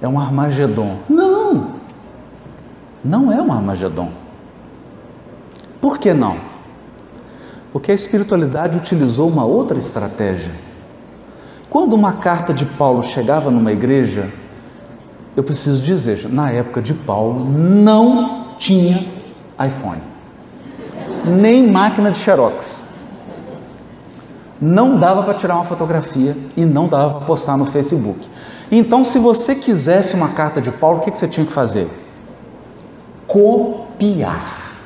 É 0.01 0.07
um 0.07 0.19
Armagedon. 0.19 0.99
Não! 1.07 1.75
Não 3.03 3.31
é 3.31 3.41
um 3.41 3.53
Armagedon. 3.53 4.11
Por 5.79 5.97
que 5.97 6.13
não? 6.13 6.54
Porque 7.75 7.91
a 7.91 7.93
espiritualidade 7.93 8.77
utilizou 8.77 9.27
uma 9.27 9.43
outra 9.43 9.77
estratégia. 9.77 10.53
Quando 11.69 11.91
uma 11.91 12.13
carta 12.13 12.53
de 12.53 12.65
Paulo 12.65 13.03
chegava 13.03 13.51
numa 13.51 13.69
igreja, 13.69 14.31
eu 15.35 15.43
preciso 15.43 15.83
dizer, 15.83 16.29
na 16.29 16.49
época 16.49 16.81
de 16.81 16.93
Paulo 16.93 17.43
não 17.43 18.55
tinha 18.57 19.05
iPhone, 19.59 20.01
nem 21.25 21.69
máquina 21.69 22.11
de 22.11 22.17
xerox 22.17 22.95
não 24.61 24.97
dava 24.97 25.23
para 25.23 25.33
tirar 25.33 25.55
uma 25.55 25.65
fotografia 25.65 26.37
e 26.55 26.63
não 26.63 26.87
dava 26.87 27.15
para 27.15 27.25
postar 27.25 27.57
no 27.57 27.65
Facebook. 27.65 28.25
Então, 28.71 29.03
se 29.03 29.19
você 29.19 29.53
quisesse 29.53 30.15
uma 30.15 30.29
carta 30.29 30.61
de 30.61 30.71
Paulo, 30.71 30.99
o 30.99 31.01
que, 31.01 31.11
você 31.11 31.27
tinha 31.27 31.45
que 31.45 31.51
fazer? 31.51 31.89
Copiar. 33.27 34.77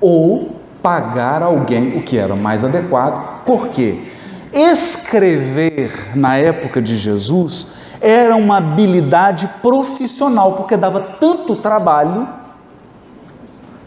Ou 0.00 0.51
pagar 0.82 1.42
alguém, 1.42 1.96
o 1.96 2.02
que 2.02 2.18
era 2.18 2.34
mais 2.34 2.64
adequado. 2.64 3.44
Por 3.44 3.68
quê? 3.68 4.08
Escrever 4.52 6.10
na 6.14 6.36
época 6.36 6.82
de 6.82 6.96
Jesus 6.96 7.68
era 8.00 8.34
uma 8.36 8.58
habilidade 8.58 9.48
profissional, 9.62 10.54
porque 10.54 10.76
dava 10.76 11.00
tanto 11.00 11.56
trabalho, 11.56 12.28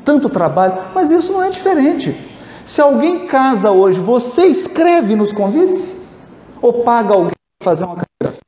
tanto 0.04 0.30
trabalho, 0.30 0.76
mas 0.96 1.12
isso 1.12 1.34
não 1.34 1.44
é 1.44 1.50
diferente. 1.50 2.16
Se 2.64 2.82
alguém 2.82 3.28
casa 3.28 3.70
hoje, 3.70 4.00
você 4.00 4.48
escreve 4.48 5.16
nos 5.16 5.32
convites? 5.34 6.18
Ou 6.62 6.84
paga 6.84 7.14
alguém 7.14 7.34
para 7.60 7.70
fazer 7.70 7.84
uma 7.84 7.96
caligrafia? 7.96 8.42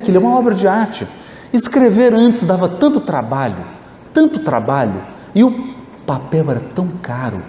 Aquilo 0.00 0.16
é 0.16 0.20
uma 0.20 0.36
obra 0.36 0.54
de 0.54 0.66
arte. 0.66 1.06
Escrever 1.52 2.12
antes 2.12 2.44
dava 2.44 2.68
tanto 2.68 3.00
trabalho, 3.00 3.64
tanto 4.12 4.40
trabalho, 4.40 5.00
e 5.34 5.44
o 5.44 5.73
papel 6.06 6.50
era 6.50 6.60
tão 6.60 6.88
caro. 7.02 7.42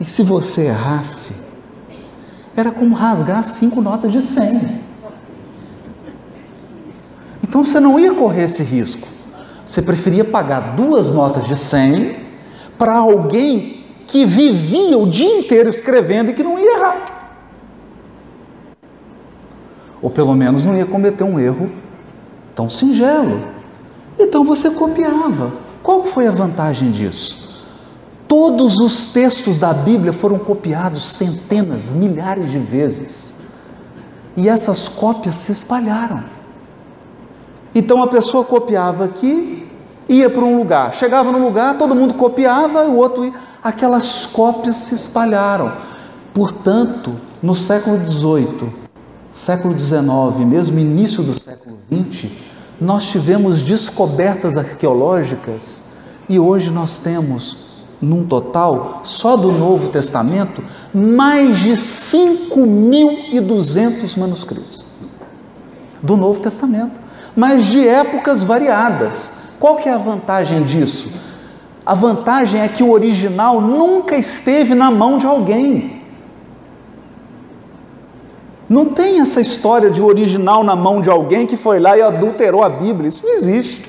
E 0.00 0.04
se 0.04 0.22
você 0.22 0.62
errasse, 0.66 1.52
era 2.56 2.70
como 2.70 2.94
rasgar 2.94 3.42
cinco 3.44 3.80
notas 3.80 4.12
de 4.12 4.22
cem. 4.22 4.80
Então 7.42 7.64
você 7.64 7.78
não 7.78 7.98
ia 7.98 8.14
correr 8.14 8.44
esse 8.44 8.62
risco. 8.62 9.06
Você 9.64 9.80
preferia 9.80 10.24
pagar 10.24 10.74
duas 10.74 11.12
notas 11.12 11.46
de 11.46 11.56
cem 11.56 12.16
para 12.76 12.96
alguém 12.96 13.84
que 14.06 14.26
vivia 14.26 14.98
o 14.98 15.08
dia 15.08 15.38
inteiro 15.38 15.68
escrevendo 15.68 16.30
e 16.30 16.34
que 16.34 16.42
não 16.42 16.58
ia 16.58 16.76
errar. 16.76 17.14
Ou 20.02 20.10
pelo 20.10 20.34
menos 20.34 20.64
não 20.64 20.76
ia 20.76 20.84
cometer 20.84 21.24
um 21.24 21.38
erro 21.40 21.70
tão 22.54 22.68
singelo. 22.68 23.42
Então 24.18 24.44
você 24.44 24.70
copiava. 24.70 25.52
Qual 25.82 26.04
foi 26.04 26.26
a 26.26 26.30
vantagem 26.30 26.90
disso? 26.90 27.43
Todos 28.26 28.78
os 28.78 29.06
textos 29.06 29.58
da 29.58 29.72
Bíblia 29.72 30.12
foram 30.12 30.38
copiados 30.38 31.04
centenas, 31.04 31.92
milhares 31.92 32.50
de 32.50 32.58
vezes. 32.58 33.36
E 34.36 34.48
essas 34.48 34.88
cópias 34.88 35.38
se 35.38 35.52
espalharam. 35.52 36.24
Então 37.74 38.02
a 38.02 38.08
pessoa 38.08 38.44
copiava 38.44 39.04
aqui, 39.04 39.68
ia 40.08 40.30
para 40.30 40.44
um 40.44 40.56
lugar, 40.56 40.94
chegava 40.94 41.30
no 41.30 41.38
lugar, 41.38 41.76
todo 41.76 41.94
mundo 41.94 42.14
copiava, 42.14 42.84
o 42.84 42.96
outro 42.96 43.24
ia 43.24 43.32
aquelas 43.64 44.26
cópias 44.26 44.76
se 44.76 44.94
espalharam. 44.94 45.72
Portanto, 46.34 47.16
no 47.42 47.54
século 47.54 48.04
XVIII, 48.06 48.70
século 49.32 49.78
XIX, 49.78 50.46
mesmo 50.46 50.78
início 50.78 51.22
do 51.22 51.38
século 51.38 51.78
XX, 51.90 52.30
nós 52.78 53.06
tivemos 53.06 53.62
descobertas 53.62 54.58
arqueológicas 54.58 56.00
e 56.28 56.38
hoje 56.38 56.70
nós 56.70 56.98
temos, 56.98 57.63
num 58.04 58.24
total, 58.24 59.00
só 59.02 59.36
do 59.36 59.50
Novo 59.50 59.88
Testamento, 59.88 60.62
mais 60.92 61.58
de 61.58 61.72
5.200 61.72 64.16
manuscritos 64.18 64.86
do 66.02 66.16
Novo 66.16 66.38
Testamento, 66.40 67.00
mas 67.34 67.66
de 67.66 67.88
épocas 67.88 68.44
variadas. 68.44 69.54
Qual 69.58 69.76
que 69.76 69.88
é 69.88 69.92
a 69.92 69.98
vantagem 69.98 70.62
disso? 70.64 71.08
A 71.86 71.94
vantagem 71.94 72.60
é 72.60 72.68
que 72.68 72.82
o 72.82 72.90
original 72.90 73.60
nunca 73.60 74.16
esteve 74.16 74.74
na 74.74 74.90
mão 74.90 75.18
de 75.18 75.26
alguém. 75.26 76.02
Não 78.68 78.86
tem 78.86 79.20
essa 79.20 79.40
história 79.40 79.90
de 79.90 80.00
original 80.00 80.64
na 80.64 80.74
mão 80.74 81.00
de 81.00 81.10
alguém 81.10 81.46
que 81.46 81.56
foi 81.56 81.78
lá 81.78 81.96
e 81.96 82.02
adulterou 82.02 82.62
a 82.62 82.68
Bíblia. 82.68 83.08
Isso 83.08 83.24
não 83.24 83.34
existe. 83.34 83.84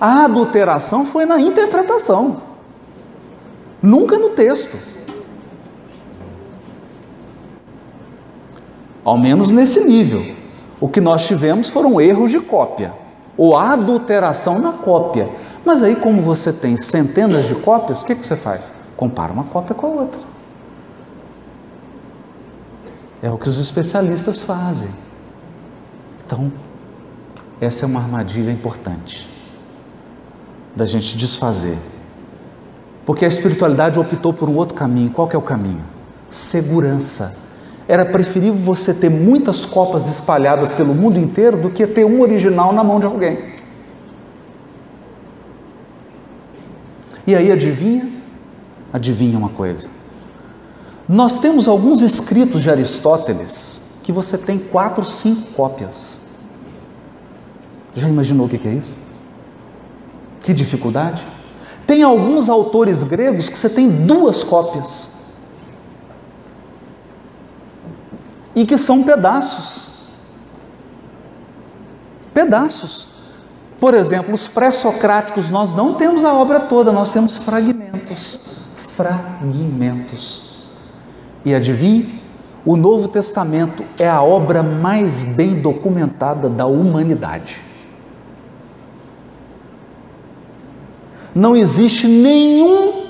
A 0.00 0.24
adulteração 0.24 1.04
foi 1.04 1.26
na 1.26 1.38
interpretação, 1.38 2.49
nunca 3.82 4.18
no 4.18 4.30
texto. 4.30 4.76
Ao 9.04 9.18
menos 9.18 9.50
nesse 9.50 9.84
nível. 9.84 10.40
O 10.80 10.88
que 10.88 11.00
nós 11.00 11.26
tivemos 11.26 11.68
foram 11.68 12.00
erros 12.00 12.30
de 12.30 12.40
cópia, 12.40 12.94
ou 13.36 13.56
adulteração 13.56 14.58
na 14.58 14.72
cópia. 14.72 15.28
Mas 15.64 15.82
aí, 15.82 15.94
como 15.94 16.22
você 16.22 16.52
tem 16.52 16.76
centenas 16.76 17.46
de 17.46 17.54
cópias, 17.54 18.02
o 18.02 18.06
que, 18.06 18.14
você 18.14 18.34
faz? 18.34 18.72
Compara 18.96 19.32
uma 19.32 19.44
cópia 19.44 19.74
com 19.74 19.86
a 19.86 19.90
outra. 19.90 20.20
É 23.22 23.30
o 23.30 23.36
que 23.36 23.48
os 23.48 23.58
especialistas 23.58 24.40
fazem. 24.40 24.88
Então, 26.24 26.50
essa 27.60 27.84
é 27.84 27.86
uma 27.86 28.00
armadilha 28.00 28.50
importante 28.50 29.28
da 30.74 30.86
gente 30.86 31.14
desfazer. 31.16 31.76
Porque 33.10 33.24
a 33.24 33.28
espiritualidade 33.28 33.98
optou 33.98 34.32
por 34.32 34.48
um 34.48 34.54
outro 34.54 34.76
caminho. 34.76 35.10
Qual 35.10 35.28
é 35.32 35.36
o 35.36 35.42
caminho? 35.42 35.82
Segurança. 36.30 37.42
Era 37.88 38.06
preferível 38.06 38.54
você 38.54 38.94
ter 38.94 39.10
muitas 39.10 39.66
copas 39.66 40.06
espalhadas 40.06 40.70
pelo 40.70 40.94
mundo 40.94 41.18
inteiro 41.18 41.56
do 41.56 41.70
que 41.70 41.84
ter 41.88 42.04
um 42.04 42.20
original 42.20 42.72
na 42.72 42.84
mão 42.84 43.00
de 43.00 43.06
alguém. 43.06 43.56
E 47.26 47.34
aí 47.34 47.50
adivinha? 47.50 48.08
Adivinha 48.92 49.36
uma 49.36 49.48
coisa. 49.48 49.90
Nós 51.08 51.40
temos 51.40 51.66
alguns 51.66 52.02
escritos 52.02 52.62
de 52.62 52.70
Aristóteles 52.70 53.98
que 54.04 54.12
você 54.12 54.38
tem 54.38 54.56
quatro, 54.56 55.04
cinco 55.04 55.50
cópias. 55.54 56.20
Já 57.92 58.08
imaginou 58.08 58.46
o 58.46 58.48
que 58.48 58.68
é 58.68 58.72
isso? 58.72 58.96
Que 60.42 60.54
dificuldade? 60.54 61.26
Tem 61.90 62.04
alguns 62.04 62.48
autores 62.48 63.02
gregos 63.02 63.48
que 63.48 63.58
você 63.58 63.68
tem 63.68 63.90
duas 63.90 64.44
cópias. 64.44 65.10
E 68.54 68.64
que 68.64 68.78
são 68.78 69.02
pedaços. 69.02 69.90
Pedaços. 72.32 73.08
Por 73.80 73.92
exemplo, 73.92 74.32
os 74.32 74.46
pré-socráticos, 74.46 75.50
nós 75.50 75.74
não 75.74 75.94
temos 75.94 76.24
a 76.24 76.32
obra 76.32 76.60
toda, 76.60 76.92
nós 76.92 77.10
temos 77.10 77.38
fragmentos. 77.38 78.38
Fragmentos. 78.72 80.68
E 81.44 81.52
adivinhe, 81.52 82.22
o 82.64 82.76
Novo 82.76 83.08
Testamento 83.08 83.84
é 83.98 84.08
a 84.08 84.22
obra 84.22 84.62
mais 84.62 85.24
bem 85.24 85.60
documentada 85.60 86.48
da 86.48 86.66
humanidade. 86.66 87.60
Não 91.34 91.54
existe 91.54 92.08
nenhum 92.08 93.08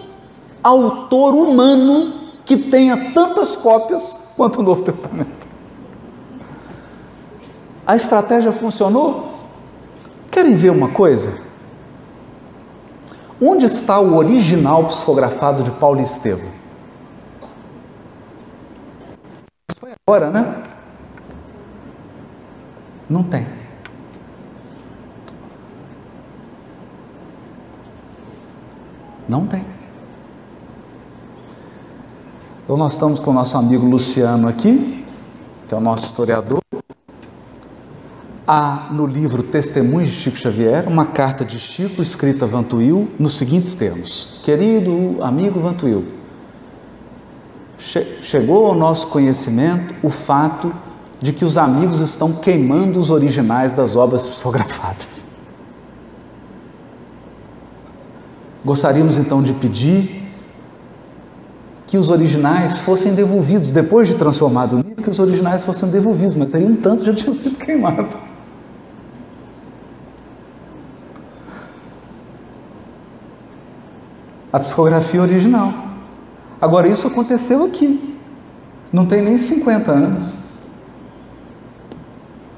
autor 0.63 1.35
humano 1.35 2.13
que 2.45 2.57
tenha 2.57 3.13
tantas 3.13 3.57
cópias 3.57 4.33
quanto 4.37 4.61
o 4.61 4.63
Novo 4.63 4.83
Testamento. 4.83 5.47
A 7.87 7.97
estratégia 7.97 8.53
funcionou? 8.53 9.31
Querem 10.31 10.55
ver 10.55 10.71
uma 10.71 10.91
coisa? 10.91 11.33
Onde 13.41 13.65
está 13.65 13.99
o 13.99 14.17
original 14.17 14.85
psicografado 14.85 15.63
de 15.63 15.71
Paulo 15.71 16.01
e 16.01 16.05
Estevão? 16.05 16.51
Foi 19.79 19.93
agora, 20.07 20.31
né? 20.31 20.63
Não 23.09 23.23
tem. 23.23 23.60
Não 29.31 29.47
tem. 29.47 29.65
Então 32.65 32.77
nós 32.77 32.95
estamos 32.95 33.21
com 33.21 33.31
o 33.31 33.33
nosso 33.33 33.57
amigo 33.57 33.87
Luciano 33.87 34.49
aqui, 34.49 35.05
que 35.69 35.73
é 35.75 35.77
o 35.77 35.81
nosso 35.81 36.07
historiador. 36.07 36.61
há 38.45 38.89
no 38.91 39.07
livro 39.07 39.45
Testemunhos 39.45 40.11
de 40.11 40.17
Chico 40.17 40.37
Xavier 40.37 40.89
uma 40.89 41.07
carta 41.07 41.45
de 41.45 41.61
Chico 41.61 42.03
escrita 42.03 42.45
a 42.45 42.49
Vantuil 42.49 43.09
nos 43.21 43.37
seguintes 43.37 43.73
termos: 43.75 44.41
Querido 44.45 45.23
amigo 45.23 45.61
Vantuil, 45.61 46.05
che 47.79 48.19
chegou 48.23 48.67
ao 48.67 48.75
nosso 48.75 49.07
conhecimento 49.07 49.95
o 50.03 50.11
fato 50.11 50.75
de 51.21 51.33
que 51.33 51.45
os 51.45 51.57
amigos 51.57 52.01
estão 52.01 52.33
queimando 52.33 52.99
os 52.99 53.11
originais 53.11 53.75
das 53.75 53.95
obras 53.95 54.27
psicografadas. 54.27 55.30
Gostaríamos 58.65 59.17
então 59.17 59.43
de 59.43 59.53
pedir 59.55 60.21
que 61.87 61.99
os 61.99 62.09
originais 62.09 62.79
fossem 62.79 63.15
devolvidos, 63.15 63.71
depois 63.71 64.07
de 64.07 64.15
transformado 64.15 64.77
o 64.77 64.81
livro, 64.81 65.03
que 65.03 65.11
os 65.11 65.19
originais 65.19 65.65
fossem 65.65 65.89
devolvidos, 65.89 66.37
mas 66.37 66.55
aí 66.55 66.65
um 66.65 66.77
tanto 66.77 67.05
já 67.05 67.13
tinha 67.13 67.35
sido 67.35 67.57
queimado. 67.59 68.17
A 74.53 74.61
psicografia 74.61 75.21
original. 75.21 75.73
Agora, 76.61 76.87
isso 76.87 77.09
aconteceu 77.09 77.65
aqui. 77.65 78.17
Não 78.93 79.07
tem 79.07 79.21
nem 79.21 79.37
50 79.37 79.91
anos. 79.91 80.39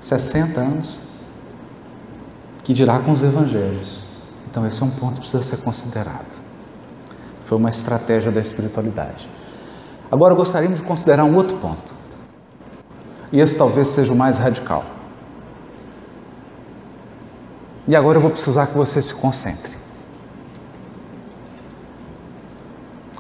60 0.00 0.60
anos. 0.60 1.24
Que 2.62 2.74
dirá 2.74 2.98
com 2.98 3.12
os 3.12 3.22
evangelhos. 3.22 4.11
Então, 4.52 4.66
esse 4.66 4.82
é 4.82 4.84
um 4.84 4.90
ponto 4.90 5.14
que 5.14 5.20
precisa 5.20 5.42
ser 5.42 5.62
considerado. 5.64 6.38
Foi 7.40 7.56
uma 7.56 7.70
estratégia 7.70 8.30
da 8.30 8.38
espiritualidade. 8.38 9.26
Agora, 10.10 10.34
gostaríamos 10.34 10.78
de 10.78 10.84
considerar 10.84 11.24
um 11.24 11.34
outro 11.34 11.56
ponto. 11.56 11.94
E 13.32 13.40
esse 13.40 13.56
talvez 13.56 13.88
seja 13.88 14.12
o 14.12 14.14
mais 14.14 14.36
radical. 14.36 14.84
E 17.88 17.96
agora 17.96 18.18
eu 18.18 18.20
vou 18.20 18.30
precisar 18.30 18.66
que 18.66 18.76
você 18.76 19.00
se 19.00 19.14
concentre. 19.14 19.74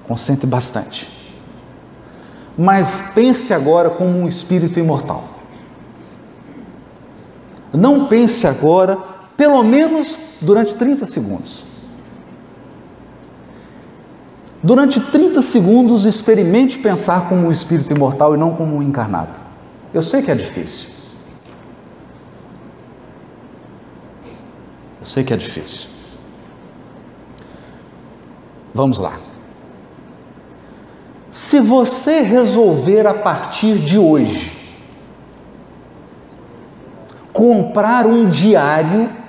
Concentre 0.06 0.46
bastante. 0.46 1.10
Mas 2.58 3.14
pense 3.14 3.54
agora 3.54 3.88
como 3.88 4.10
um 4.10 4.28
espírito 4.28 4.78
imortal. 4.78 5.24
Não 7.72 8.06
pense 8.06 8.46
agora, 8.46 9.11
pelo 9.42 9.64
menos 9.64 10.16
durante 10.40 10.72
30 10.76 11.04
segundos. 11.04 11.66
Durante 14.62 15.00
30 15.00 15.42
segundos, 15.42 16.06
experimente 16.06 16.78
pensar 16.78 17.28
como 17.28 17.48
um 17.48 17.50
espírito 17.50 17.92
imortal 17.92 18.36
e 18.36 18.38
não 18.38 18.54
como 18.54 18.76
um 18.76 18.82
encarnado. 18.84 19.40
Eu 19.92 20.00
sei 20.00 20.22
que 20.22 20.30
é 20.30 20.36
difícil. 20.36 20.90
Eu 25.00 25.06
sei 25.06 25.24
que 25.24 25.34
é 25.34 25.36
difícil. 25.36 25.90
Vamos 28.72 29.00
lá. 29.00 29.18
Se 31.32 31.58
você 31.58 32.20
resolver 32.20 33.08
a 33.08 33.14
partir 33.14 33.80
de 33.80 33.98
hoje 33.98 34.56
comprar 37.32 38.06
um 38.06 38.30
diário 38.30 39.20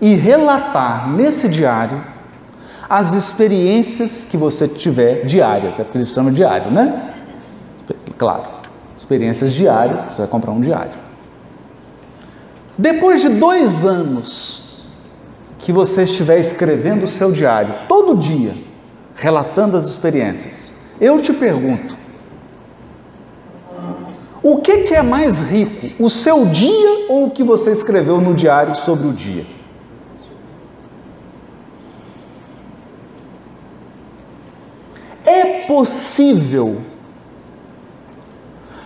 e 0.00 0.14
relatar 0.14 1.08
nesse 1.10 1.48
diário 1.48 2.02
as 2.88 3.12
experiências 3.12 4.24
que 4.24 4.36
você 4.36 4.66
tiver 4.66 5.24
diárias, 5.24 5.78
é 5.78 5.84
por 5.84 6.00
isso 6.00 6.10
que 6.10 6.14
chama 6.16 6.32
diário, 6.32 6.70
né? 6.70 7.14
Claro, 8.18 8.44
experiências 8.96 9.52
diárias, 9.52 10.02
você 10.02 10.22
vai 10.22 10.26
comprar 10.26 10.50
um 10.50 10.60
diário. 10.60 10.92
Depois 12.76 13.20
de 13.20 13.28
dois 13.28 13.84
anos 13.84 14.86
que 15.58 15.70
você 15.70 16.04
estiver 16.04 16.38
escrevendo 16.40 17.04
o 17.04 17.08
seu 17.08 17.30
diário, 17.30 17.74
todo 17.86 18.16
dia, 18.16 18.56
relatando 19.14 19.76
as 19.76 19.84
experiências, 19.84 20.96
eu 21.00 21.20
te 21.20 21.32
pergunto: 21.32 21.96
o 24.42 24.58
que, 24.58 24.84
que 24.84 24.94
é 24.94 25.02
mais 25.02 25.38
rico, 25.38 26.02
o 26.02 26.08
seu 26.08 26.46
dia 26.46 27.06
ou 27.08 27.26
o 27.26 27.30
que 27.30 27.44
você 27.44 27.70
escreveu 27.70 28.20
no 28.20 28.34
diário 28.34 28.74
sobre 28.74 29.06
o 29.06 29.12
dia? 29.12 29.44
É 35.26 35.59
possível 35.70 36.80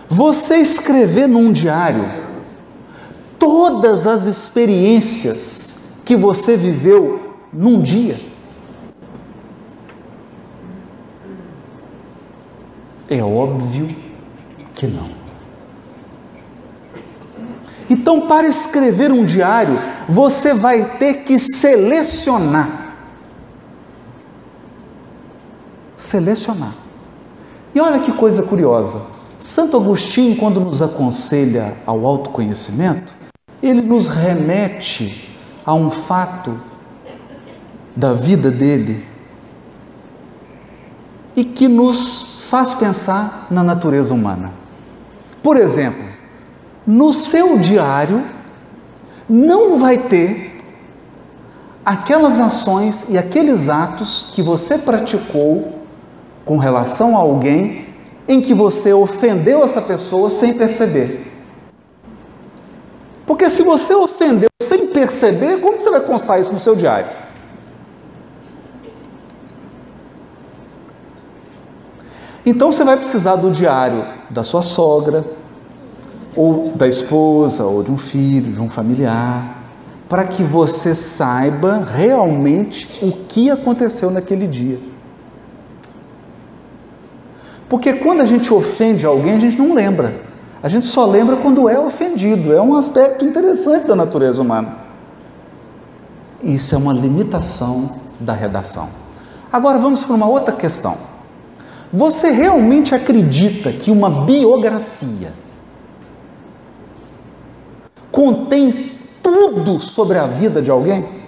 você 0.07 0.57
escrever 0.57 1.27
num 1.27 1.51
diário 1.51 2.05
todas 3.39 4.05
as 4.05 4.27
experiências 4.27 5.97
que 6.05 6.15
você 6.15 6.55
viveu 6.55 7.37
num 7.51 7.81
dia? 7.81 8.21
É 13.09 13.23
óbvio 13.23 13.89
que 14.75 14.85
não. 14.85 15.09
Então, 17.89 18.27
para 18.27 18.47
escrever 18.47 19.11
um 19.11 19.25
diário, 19.25 19.79
você 20.07 20.53
vai 20.53 20.97
ter 20.99 21.23
que 21.23 21.39
selecionar. 21.39 22.84
Selecionar. 26.15 26.73
E 27.73 27.81
olha 27.81 27.99
que 27.99 28.13
coisa 28.13 28.41
curiosa. 28.41 29.01
Santo 29.37 29.75
Agostinho, 29.75 30.37
quando 30.37 30.61
nos 30.61 30.81
aconselha 30.81 31.75
ao 31.85 32.05
autoconhecimento, 32.05 33.13
ele 33.61 33.81
nos 33.81 34.07
remete 34.07 35.29
a 35.65 35.73
um 35.73 35.91
fato 35.91 36.57
da 37.93 38.13
vida 38.13 38.49
dele 38.49 39.05
e 41.35 41.43
que 41.43 41.67
nos 41.67 42.45
faz 42.49 42.73
pensar 42.73 43.47
na 43.51 43.61
natureza 43.61 44.13
humana. 44.13 44.53
Por 45.43 45.57
exemplo, 45.57 46.05
no 46.87 47.11
seu 47.11 47.59
diário 47.59 48.25
não 49.27 49.77
vai 49.77 49.97
ter 49.97 50.63
aquelas 51.83 52.39
ações 52.39 53.05
e 53.09 53.17
aqueles 53.17 53.67
atos 53.67 54.29
que 54.33 54.41
você 54.41 54.77
praticou 54.77 55.84
com 56.45 56.57
relação 56.57 57.17
a 57.17 57.21
alguém 57.21 57.85
em 58.27 58.39
que 58.39 58.53
você 58.53 58.93
ofendeu 58.93 59.63
essa 59.63 59.81
pessoa 59.81 60.29
sem 60.29 60.53
perceber. 60.53 61.31
Porque 63.25 63.49
se 63.49 63.63
você 63.63 63.93
ofendeu 63.93 64.49
sem 64.61 64.87
perceber, 64.87 65.59
como 65.59 65.81
você 65.81 65.89
vai 65.89 66.01
constar 66.01 66.39
isso 66.39 66.53
no 66.53 66.59
seu 66.59 66.75
diário? 66.75 67.25
Então 72.45 72.71
você 72.71 72.83
vai 72.83 72.95
precisar 72.95 73.35
do 73.37 73.51
diário 73.51 74.05
da 74.29 74.43
sua 74.43 74.61
sogra, 74.61 75.25
ou 76.35 76.71
da 76.71 76.87
esposa, 76.87 77.63
ou 77.63 77.81
de 77.81 77.91
um 77.91 77.97
filho, 77.97 78.51
de 78.51 78.61
um 78.61 78.69
familiar, 78.69 79.63
para 80.07 80.25
que 80.25 80.43
você 80.43 80.93
saiba 80.93 81.77
realmente 81.77 83.03
o 83.03 83.11
que 83.25 83.49
aconteceu 83.49 84.11
naquele 84.11 84.47
dia. 84.47 84.94
Porque 87.67 87.93
quando 87.93 88.21
a 88.21 88.25
gente 88.25 88.53
ofende 88.53 89.05
alguém, 89.05 89.33
a 89.33 89.39
gente 89.39 89.57
não 89.57 89.73
lembra. 89.73 90.21
A 90.61 90.67
gente 90.67 90.85
só 90.85 91.05
lembra 91.05 91.37
quando 91.37 91.67
é 91.67 91.79
ofendido. 91.79 92.53
É 92.53 92.61
um 92.61 92.75
aspecto 92.75 93.25
interessante 93.25 93.87
da 93.87 93.95
natureza 93.95 94.41
humana. 94.41 94.77
Isso 96.43 96.75
é 96.75 96.77
uma 96.77 96.93
limitação 96.93 97.99
da 98.19 98.33
redação. 98.33 98.87
Agora 99.51 99.77
vamos 99.77 100.03
para 100.03 100.15
uma 100.15 100.27
outra 100.27 100.53
questão. 100.53 100.95
Você 101.91 102.29
realmente 102.29 102.93
acredita 102.93 103.71
que 103.71 103.89
uma 103.89 104.25
biografia 104.25 105.33
contém 108.11 108.91
tudo 109.23 109.79
sobre 109.79 110.17
a 110.17 110.27
vida 110.27 110.61
de 110.61 110.69
alguém? 110.69 111.23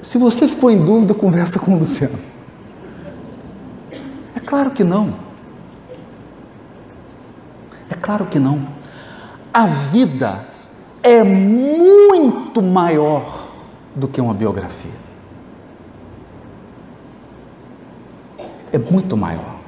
Se 0.00 0.16
você 0.16 0.48
ficou 0.48 0.70
em 0.70 0.82
dúvida, 0.82 1.12
conversa 1.12 1.58
com 1.58 1.74
o 1.74 1.78
Luciano. 1.78 2.18
Claro 4.50 4.72
que 4.72 4.82
não. 4.82 5.14
É 7.88 7.94
claro 7.94 8.26
que 8.26 8.40
não. 8.40 8.66
A 9.54 9.64
vida 9.66 10.44
é 11.04 11.22
muito 11.22 12.60
maior 12.60 13.48
do 13.94 14.08
que 14.08 14.20
uma 14.20 14.34
biografia. 14.34 14.90
É 18.72 18.78
muito 18.78 19.16
maior. 19.16 19.60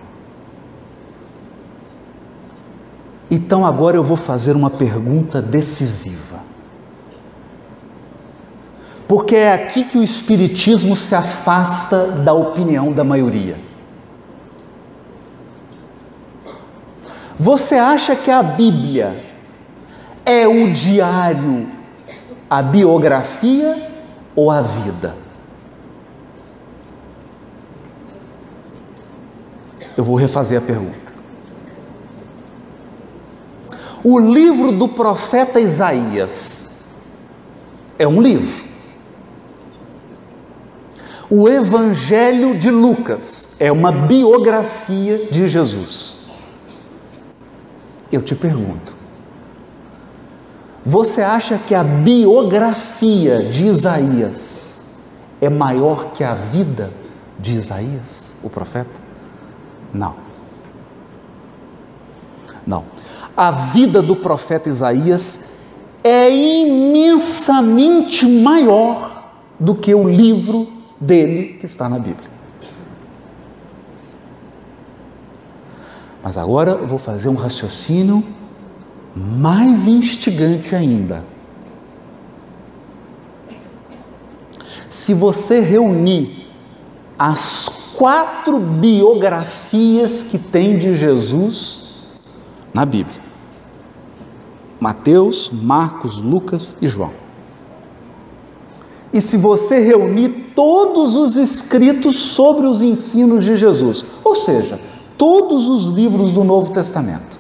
Então 3.31 3.65
agora 3.65 3.97
eu 3.97 4.03
vou 4.03 4.17
fazer 4.17 4.57
uma 4.57 4.69
pergunta 4.69 5.41
decisiva. 5.41 6.41
Porque 9.07 9.37
é 9.37 9.53
aqui 9.53 9.85
que 9.85 9.97
o 9.97 10.03
Espiritismo 10.03 10.97
se 10.97 11.15
afasta 11.15 12.09
da 12.11 12.33
opinião 12.33 12.93
da 12.93 13.05
maioria. 13.05 13.71
Você 17.39 17.75
acha 17.77 18.15
que 18.15 18.31
a 18.31 18.43
Bíblia 18.43 19.25
É 20.25 20.47
o 20.47 20.73
diário, 20.73 21.69
a 22.49 22.63
biografia 22.63 23.91
ou 24.37 24.51
a 24.51 24.61
vida? 24.61 25.17
Eu 29.97 30.05
vou 30.05 30.15
refazer 30.17 30.59
a 30.59 30.61
pergunta. 30.61 31.13
O 34.05 34.19
livro 34.19 34.73
do 34.73 34.89
profeta 34.89 35.61
Isaías 35.61 36.83
é 37.99 38.07
um 38.07 38.21
livro. 38.21 38.65
O 41.29 41.49
Evangelho 41.49 42.57
de 42.59 42.71
Lucas 42.71 43.57
é 43.61 43.73
uma 43.73 43.91
biografia 43.91 45.27
de 45.31 45.49
Jesus. 45.49 46.22
Eu 48.13 48.21
te 48.21 48.35
pergunto, 48.35 48.95
você 50.85 51.23
acha 51.23 51.57
que 51.57 51.75
a 51.75 51.83
biografia 51.83 53.45
de 53.49 53.67
Isaías 53.67 55.01
é 55.41 55.49
maior 55.49 56.13
que 56.13 56.23
a 56.23 56.35
vida 56.35 56.93
de 57.39 57.55
Isaías, 57.55 58.35
o 58.43 58.51
profeta? 58.51 59.01
Não. 59.95 60.15
Não. 62.67 62.85
A 63.37 63.51
vida 63.51 64.03
do 64.03 64.15
profeta 64.15 64.69
Isaías 64.69 65.53
é 66.05 66.29
imensamente 66.31 68.27
maior 68.27 69.33
do 69.59 69.75
que 69.75 69.95
o 69.95 70.09
livro 70.09 70.69
dele 71.01 71.57
que 71.59 71.67
está 71.67 71.89
na 71.89 71.99
Bíblia. 71.99 72.32
Mas 76.23 76.37
agora 76.37 76.73
eu 76.73 76.87
vou 76.87 76.99
fazer 76.99 77.29
um 77.29 77.35
raciocínio 77.35 78.25
mais 79.15 79.87
instigante 79.87 80.75
ainda. 80.75 81.25
Se 84.89 85.13
você 85.13 85.61
reunir 85.61 86.47
as 87.19 87.69
quatro 87.97 88.59
biografias 88.59 90.23
que 90.23 90.39
tem 90.39 90.79
de 90.79 90.97
Jesus 90.97 92.05
na 92.73 92.85
Bíblia: 92.85 93.21
Mateus, 94.79 95.51
Marcos, 95.51 96.19
Lucas 96.19 96.77
e 96.81 96.87
João. 96.87 97.13
E 99.13 99.21
se 99.21 99.37
você 99.37 99.79
reunir 99.81 100.53
todos 100.55 101.15
os 101.15 101.37
escritos 101.37 102.17
sobre 102.17 102.67
os 102.67 102.81
ensinos 102.81 103.45
de 103.45 103.57
Jesus, 103.57 104.07
ou 104.25 104.35
seja, 104.35 104.81
todos 105.17 105.69
os 105.69 105.87
livros 105.87 106.33
do 106.33 106.45
Novo 106.45 106.73
Testamento, 106.73 107.39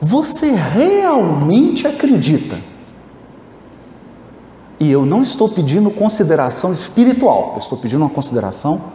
você 0.00 0.50
realmente 0.52 1.86
acredita? 1.86 2.58
E 4.78 4.90
eu 4.90 5.06
não 5.06 5.22
estou 5.22 5.48
pedindo 5.48 5.90
consideração 5.90 6.72
espiritual, 6.72 7.52
eu 7.54 7.58
estou 7.58 7.78
pedindo 7.78 8.02
uma 8.02 8.10
consideração 8.10 8.92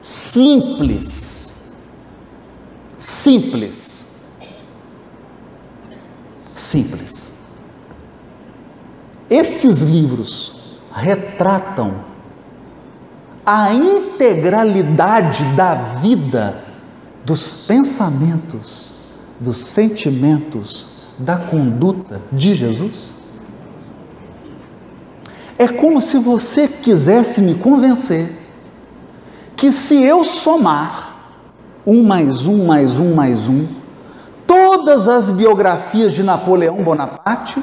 simples. 0.00 1.74
Simples. 2.96 4.22
Simples. 6.54 7.32
Esses 9.28 9.80
livros 9.80 10.78
retratam 10.92 12.11
a 13.44 13.72
integralidade 13.72 15.44
da 15.56 15.74
vida, 15.74 16.62
dos 17.24 17.66
pensamentos, 17.66 18.94
dos 19.40 19.58
sentimentos, 19.58 20.88
da 21.18 21.36
conduta 21.36 22.20
de 22.32 22.54
Jesus? 22.54 23.14
É 25.58 25.68
como 25.68 26.00
se 26.00 26.18
você 26.18 26.66
quisesse 26.66 27.40
me 27.40 27.54
convencer 27.54 28.40
que 29.56 29.70
se 29.70 30.02
eu 30.02 30.24
somar 30.24 31.12
um 31.86 32.02
mais 32.02 32.46
um 32.46 32.64
mais 32.64 32.98
um 32.98 33.14
mais 33.14 33.48
um, 33.48 33.66
todas 34.46 35.08
as 35.08 35.30
biografias 35.30 36.14
de 36.14 36.22
Napoleão 36.22 36.82
Bonaparte, 36.82 37.62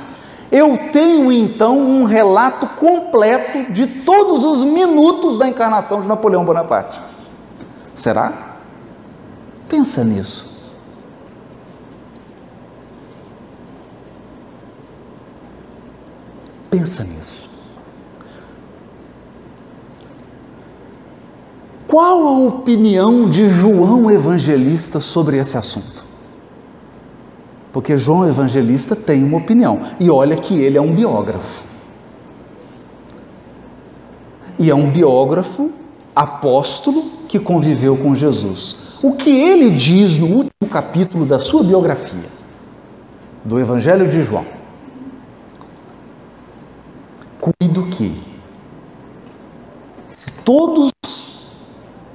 eu 0.51 0.77
tenho 0.91 1.31
então 1.31 1.77
um 1.77 2.05
relato 2.05 2.67
completo 2.69 3.71
de 3.71 3.85
todos 3.87 4.43
os 4.43 4.63
minutos 4.63 5.37
da 5.37 5.47
encarnação 5.47 6.01
de 6.01 6.07
Napoleão 6.07 6.43
Bonaparte. 6.43 7.01
Será? 7.93 8.57
Pensa 9.67 10.03
nisso. 10.03 10.73
Pensa 16.71 17.03
nisso. 17.03 17.49
Qual 21.87 22.27
a 22.27 22.37
opinião 22.47 23.29
de 23.29 23.49
João 23.49 24.11
Evangelista 24.11 24.99
sobre 24.99 25.37
esse 25.37 25.57
assunto? 25.57 26.08
Porque 27.71 27.97
João 27.97 28.27
Evangelista 28.27 28.95
tem 28.95 29.23
uma 29.23 29.37
opinião. 29.37 29.81
E 29.99 30.09
olha 30.09 30.35
que 30.35 30.59
ele 30.59 30.77
é 30.77 30.81
um 30.81 30.93
biógrafo. 30.93 31.63
E 34.57 34.69
é 34.69 34.75
um 34.75 34.89
biógrafo 34.89 35.71
apóstolo 36.15 37.03
que 37.27 37.39
conviveu 37.39 37.95
com 37.95 38.13
Jesus. 38.13 38.97
O 39.01 39.13
que 39.13 39.29
ele 39.29 39.69
diz 39.69 40.17
no 40.17 40.25
último 40.25 40.69
capítulo 40.69 41.25
da 41.25 41.39
sua 41.39 41.63
biografia, 41.63 42.29
do 43.45 43.57
Evangelho 43.57 44.09
de 44.09 44.21
João? 44.23 44.45
Cuido 47.39 47.85
que, 47.87 48.21
se 50.09 50.29
todos 50.43 50.91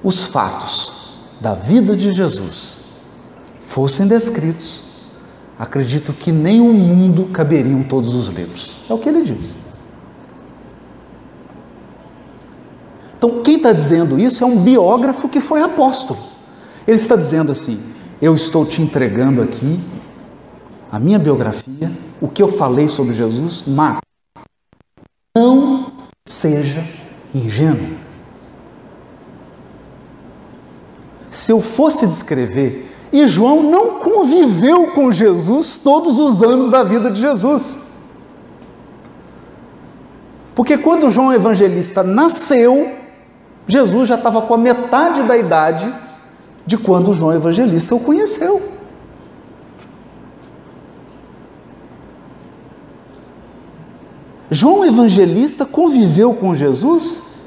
os 0.02 0.26
fatos 0.26 1.22
da 1.40 1.54
vida 1.54 1.96
de 1.96 2.12
Jesus 2.12 2.82
fossem 3.58 4.06
descritos, 4.06 4.83
acredito 5.58 6.12
que 6.12 6.32
nem 6.32 6.60
o 6.60 6.72
mundo 6.72 7.26
caberiam 7.26 7.82
todos 7.82 8.14
os 8.14 8.28
livros. 8.28 8.82
É 8.88 8.94
o 8.94 8.98
que 8.98 9.08
ele 9.08 9.22
diz. 9.22 9.58
Então, 13.16 13.42
quem 13.42 13.56
está 13.56 13.72
dizendo 13.72 14.18
isso 14.18 14.44
é 14.44 14.46
um 14.46 14.60
biógrafo 14.60 15.28
que 15.28 15.40
foi 15.40 15.62
apóstolo. 15.62 16.20
Ele 16.86 16.96
está 16.96 17.16
dizendo 17.16 17.52
assim: 17.52 17.80
eu 18.20 18.34
estou 18.34 18.66
te 18.66 18.82
entregando 18.82 19.40
aqui 19.40 19.80
a 20.92 20.98
minha 20.98 21.18
biografia, 21.18 21.90
o 22.20 22.28
que 22.28 22.42
eu 22.42 22.48
falei 22.48 22.86
sobre 22.86 23.14
Jesus, 23.14 23.64
mas 23.66 23.98
não 25.36 25.92
seja 26.28 26.86
ingênuo. 27.34 27.98
Se 31.30 31.50
eu 31.50 31.60
fosse 31.60 32.06
descrever 32.06 32.93
e 33.14 33.28
João 33.28 33.62
não 33.62 34.00
conviveu 34.00 34.88
com 34.88 35.12
Jesus 35.12 35.78
todos 35.78 36.18
os 36.18 36.42
anos 36.42 36.72
da 36.72 36.82
vida 36.82 37.08
de 37.08 37.20
Jesus. 37.20 37.78
Porque 40.52 40.76
quando 40.76 41.12
João 41.12 41.32
Evangelista 41.32 42.02
nasceu, 42.02 42.92
Jesus 43.68 44.08
já 44.08 44.16
estava 44.16 44.42
com 44.42 44.54
a 44.54 44.58
metade 44.58 45.22
da 45.22 45.36
idade 45.36 45.94
de 46.66 46.76
quando 46.76 47.14
João 47.14 47.32
Evangelista 47.32 47.94
o 47.94 48.00
conheceu. 48.00 48.60
João 54.50 54.84
Evangelista 54.84 55.64
conviveu 55.64 56.34
com 56.34 56.52
Jesus 56.52 57.46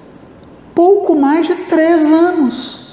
pouco 0.74 1.14
mais 1.14 1.46
de 1.46 1.56
três 1.56 2.10
anos. 2.10 2.87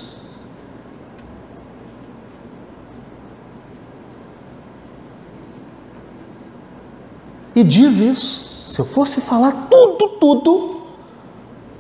E 7.55 7.63
diz 7.63 7.99
isso. 7.99 8.63
Se 8.67 8.81
eu 8.81 8.85
fosse 8.85 9.21
falar 9.21 9.69
tudo, 9.71 10.09
tudo, 10.19 10.83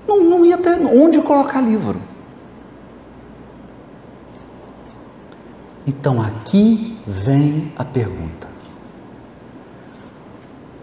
não, 0.06 0.22
não 0.22 0.44
ia 0.44 0.58
ter 0.58 0.80
onde 0.87 1.20
colocar 1.22 1.60
livro. 1.60 2.00
Então 5.87 6.20
aqui 6.20 6.98
vem 7.06 7.72
a 7.76 7.84
pergunta: 7.84 8.48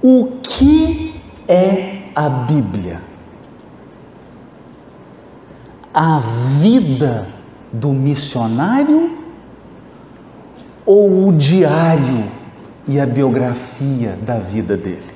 O 0.01 0.39
que 0.43 1.15
é 1.47 2.09
a 2.15 2.29
Bíblia? 2.29 3.01
A 5.93 6.19
vida 6.59 7.27
do 7.71 7.89
missionário 7.89 9.17
ou 10.85 11.27
o 11.27 11.33
diário 11.33 12.40
e 12.91 12.99
a 12.99 13.05
biografia 13.05 14.17
da 14.21 14.37
vida 14.37 14.75
dele. 14.75 15.13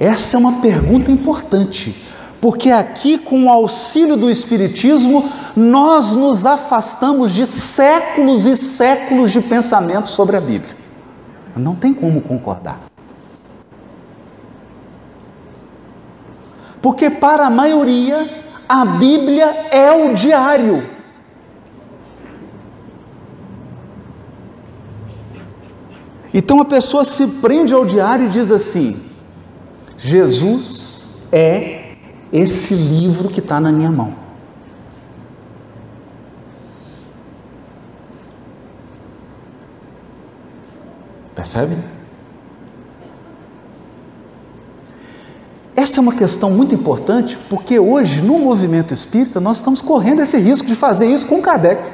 Essa 0.00 0.38
é 0.38 0.40
uma 0.40 0.60
pergunta 0.62 1.10
importante, 1.12 2.10
Porque 2.40 2.72
aqui, 2.72 3.18
com 3.18 3.44
o 3.44 3.48
auxílio 3.48 4.16
do 4.16 4.28
Espiritismo, 4.28 5.30
nós 5.54 6.12
nos 6.12 6.44
afastamos 6.44 7.32
de 7.32 7.46
séculos 7.46 8.46
e 8.46 8.56
séculos 8.56 9.30
de 9.30 9.40
pensamento 9.40 10.10
sobre 10.10 10.36
a 10.36 10.40
Bíblia. 10.40 10.76
Não 11.54 11.76
tem 11.76 11.94
como 11.94 12.20
concordar. 12.20 12.80
Porque 16.80 17.08
para 17.08 17.46
a 17.46 17.50
maioria, 17.50 18.41
a 18.68 18.84
Bíblia 18.84 19.46
é 19.70 19.90
o 19.90 20.14
diário. 20.14 20.88
Então 26.34 26.60
a 26.60 26.64
pessoa 26.64 27.04
se 27.04 27.26
prende 27.40 27.74
ao 27.74 27.84
diário 27.84 28.26
e 28.26 28.28
diz 28.28 28.50
assim: 28.50 29.02
Jesus 29.98 31.26
é 31.30 31.96
esse 32.32 32.74
livro 32.74 33.28
que 33.28 33.40
está 33.40 33.60
na 33.60 33.70
minha 33.70 33.90
mão. 33.90 34.14
Percebe? 41.34 41.76
Essa 45.74 45.98
é 45.98 46.02
uma 46.02 46.14
questão 46.14 46.50
muito 46.50 46.74
importante 46.74 47.38
porque 47.48 47.78
hoje, 47.78 48.20
no 48.20 48.38
movimento 48.38 48.92
espírita, 48.92 49.40
nós 49.40 49.56
estamos 49.56 49.80
correndo 49.80 50.20
esse 50.20 50.38
risco 50.38 50.66
de 50.66 50.74
fazer 50.74 51.06
isso 51.06 51.26
com 51.26 51.40
Kardec. 51.40 51.90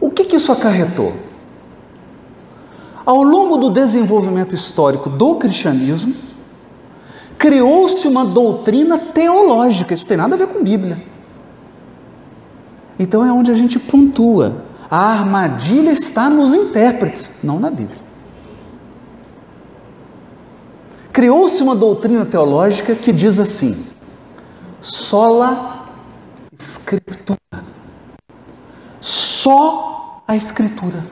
O 0.00 0.10
que, 0.10 0.24
que 0.24 0.36
isso 0.36 0.50
acarretou? 0.50 1.14
Ao 3.06 3.22
longo 3.22 3.56
do 3.56 3.70
desenvolvimento 3.70 4.54
histórico 4.54 5.08
do 5.08 5.36
cristianismo, 5.36 6.14
criou-se 7.38 8.06
uma 8.08 8.24
doutrina 8.24 8.98
teológica, 8.98 9.94
isso 9.94 10.06
tem 10.06 10.16
nada 10.16 10.34
a 10.34 10.38
ver 10.38 10.48
com 10.48 10.62
Bíblia. 10.62 11.00
Então 12.98 13.24
é 13.24 13.32
onde 13.32 13.52
a 13.52 13.54
gente 13.54 13.78
pontua. 13.78 14.71
A 14.92 15.06
armadilha 15.06 15.90
está 15.90 16.28
nos 16.28 16.52
intérpretes, 16.52 17.38
não 17.42 17.58
na 17.58 17.70
Bíblia. 17.70 17.96
Criou-se 21.10 21.62
uma 21.62 21.74
doutrina 21.74 22.26
teológica 22.26 22.94
que 22.94 23.10
diz 23.10 23.38
assim: 23.38 23.86
sola 24.82 25.86
escritura. 26.54 27.38
Só 29.00 30.22
a 30.28 30.36
escritura. 30.36 31.02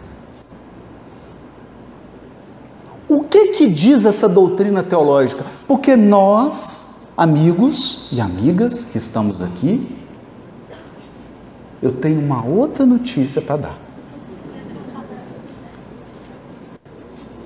O 3.09 3.23
que 3.23 3.55
que 3.55 3.67
diz 3.67 4.05
essa 4.05 4.29
doutrina 4.29 4.83
teológica? 4.83 5.47
Porque 5.67 5.97
nós, 5.97 6.87
amigos 7.17 8.11
e 8.13 8.21
amigas 8.21 8.85
que 8.85 8.99
estamos 8.99 9.41
aqui, 9.41 10.00
eu 11.83 11.93
tenho 11.93 12.21
uma 12.21 12.45
outra 12.45 12.85
notícia 12.85 13.41
para 13.41 13.57
dar. 13.57 13.79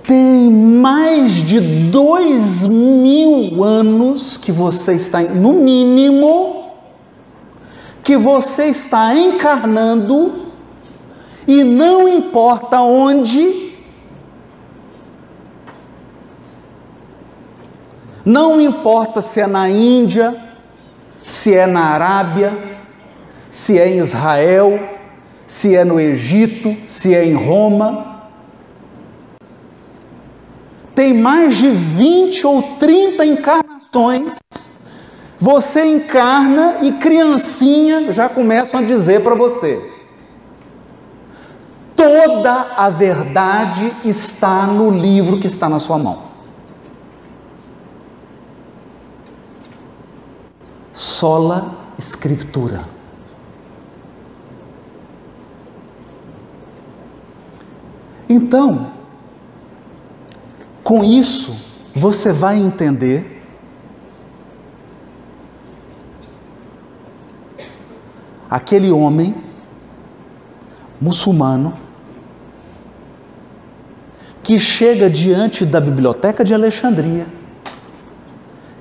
Tem 0.03 0.51
mais 0.51 1.33
de 1.33 1.61
dois 1.91 2.67
mil 2.67 3.65
anos 3.65 4.37
que 4.37 4.53
você 4.53 4.95
está, 4.95 5.23
no 5.23 5.55
mínimo, 5.55 6.73
que 8.03 8.17
você 8.17 8.67
está 8.67 9.15
encarnando 9.17 10.45
e 11.47 11.65
não 11.65 12.07
importa 12.09 12.81
onde, 12.81 13.65
Não 18.25 18.59
importa 18.59 19.21
se 19.21 19.41
é 19.41 19.47
na 19.47 19.69
Índia, 19.69 20.35
se 21.27 21.55
é 21.55 21.67
na 21.67 21.85
Arábia, 21.89 22.74
se 23.55 23.79
é 23.79 23.89
em 23.89 23.99
Israel, 23.99 24.81
se 25.47 25.77
é 25.77 25.85
no 25.85 26.01
Egito, 26.01 26.77
se 26.89 27.15
é 27.15 27.25
em 27.25 27.35
Roma. 27.35 28.25
Tem 30.97 31.15
mais 31.15 31.57
de 31.57 31.71
20 31.71 32.45
ou 32.49 32.63
30 32.79 33.25
encarnações. 33.25 34.35
Você 35.39 35.85
encarna 35.85 36.79
e 36.83 36.95
criancinha 36.95 38.13
já 38.13 38.29
começam 38.29 38.81
a 38.81 38.83
dizer 38.83 39.23
para 39.23 39.37
você: 39.37 39.79
toda 41.95 42.73
a 42.77 42.91
verdade 42.91 43.95
está 44.05 44.67
no 44.67 44.91
livro 44.91 45.39
que 45.39 45.47
está 45.47 45.69
na 45.69 45.79
sua 45.79 45.97
mão. 45.97 46.35
sola 50.93 51.75
escritura. 51.99 52.94
Então, 58.29 58.93
com 60.83 61.05
isso, 61.05 61.57
você 61.95 62.33
vai 62.33 62.59
entender 62.59 63.43
aquele 68.51 68.91
homem 68.91 69.35
muçulmano 71.01 71.75
que 74.43 74.61
chega 74.61 75.09
diante 75.09 75.65
da 75.65 75.81
biblioteca 75.81 76.45
de 76.45 76.53
Alexandria, 76.53 77.27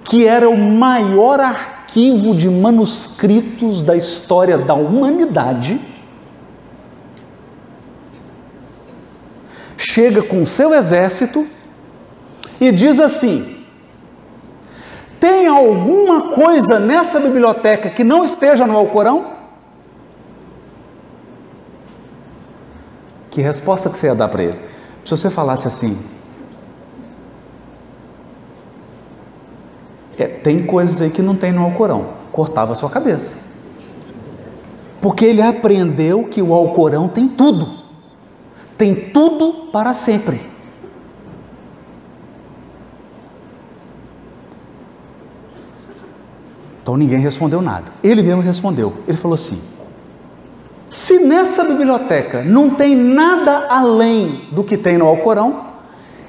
que 0.03 0.27
era 0.27 0.49
o 0.49 0.57
maior 0.57 1.39
arquivo 1.39 2.35
de 2.35 2.49
manuscritos 2.49 3.81
da 3.81 3.95
história 3.95 4.57
da 4.57 4.73
humanidade, 4.73 5.79
chega 9.93 10.23
com 10.23 10.43
seu 10.45 10.73
exército 10.73 11.47
e 12.59 12.71
diz 12.71 12.99
assim: 12.99 13.63
tem 15.19 15.45
alguma 15.47 16.33
coisa 16.33 16.79
nessa 16.79 17.19
biblioteca 17.19 17.89
que 17.89 18.03
não 18.03 18.23
esteja 18.23 18.65
no 18.65 18.75
Alcorão? 18.75 19.33
Que 23.29 23.41
resposta 23.41 23.89
que 23.89 23.97
você 23.97 24.07
ia 24.07 24.15
dar 24.15 24.29
para 24.29 24.43
ele? 24.43 24.59
Se 25.05 25.11
você 25.11 25.29
falasse 25.29 25.67
assim, 25.67 25.97
É, 30.15 30.27
tem 30.27 30.63
coisas 30.63 31.01
aí 31.01 31.09
que 31.09 31.23
não 31.23 31.35
tem 31.35 31.51
no 31.51 31.63
Alcorão. 31.63 32.09
Cortava 32.31 32.73
a 32.73 32.75
sua 32.75 32.87
cabeça. 32.87 33.35
Porque 35.01 35.25
ele 35.25 35.41
aprendeu 35.41 36.25
que 36.25 36.39
o 36.39 36.53
Alcorão 36.53 37.07
tem 37.07 37.27
tudo. 37.27 37.82
Tem 38.77 38.95
tudo 39.11 39.69
para 39.71 39.93
sempre. 39.93 40.53
Então 46.81 46.97
ninguém 46.97 47.19
respondeu 47.19 47.61
nada. 47.61 47.91
Ele 48.03 48.21
mesmo 48.21 48.41
respondeu. 48.41 48.93
Ele 49.07 49.15
falou 49.15 49.35
assim: 49.35 49.61
se 50.89 51.19
nessa 51.19 51.63
biblioteca 51.63 52.43
não 52.43 52.71
tem 52.71 52.95
nada 52.95 53.67
além 53.69 54.41
do 54.51 54.63
que 54.63 54.77
tem 54.77 54.97
no 54.97 55.07
Alcorão, 55.07 55.73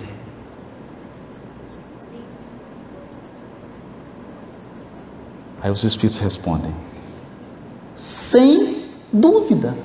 Aí 5.61 5.69
os 5.69 5.83
Espíritos 5.83 6.19
respondem: 6.19 6.73
sem 7.95 8.78
dúvida, 9.11 9.75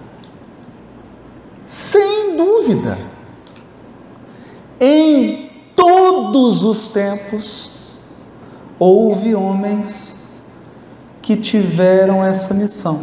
sem 1.65 2.37
dúvida, 2.37 2.99
em 4.81 5.51
todos 5.75 6.65
os 6.65 6.89
tempos 6.89 7.73
houve 8.79 9.35
homens 9.35 10.35
que 11.23 11.37
tiveram 11.37 12.23
essa 12.23 12.53
missão. 12.53 13.01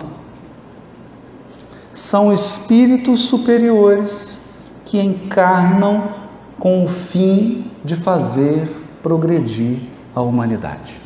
São 1.92 2.32
espíritos 2.32 3.22
superiores 3.22 4.56
que 4.86 5.00
encarnam 5.02 6.14
com 6.60 6.86
o 6.86 6.88
fim 6.88 7.72
de 7.84 7.96
fazer 7.96 8.70
progredir 9.02 9.80
a 10.14 10.22
humanidade. 10.22 11.00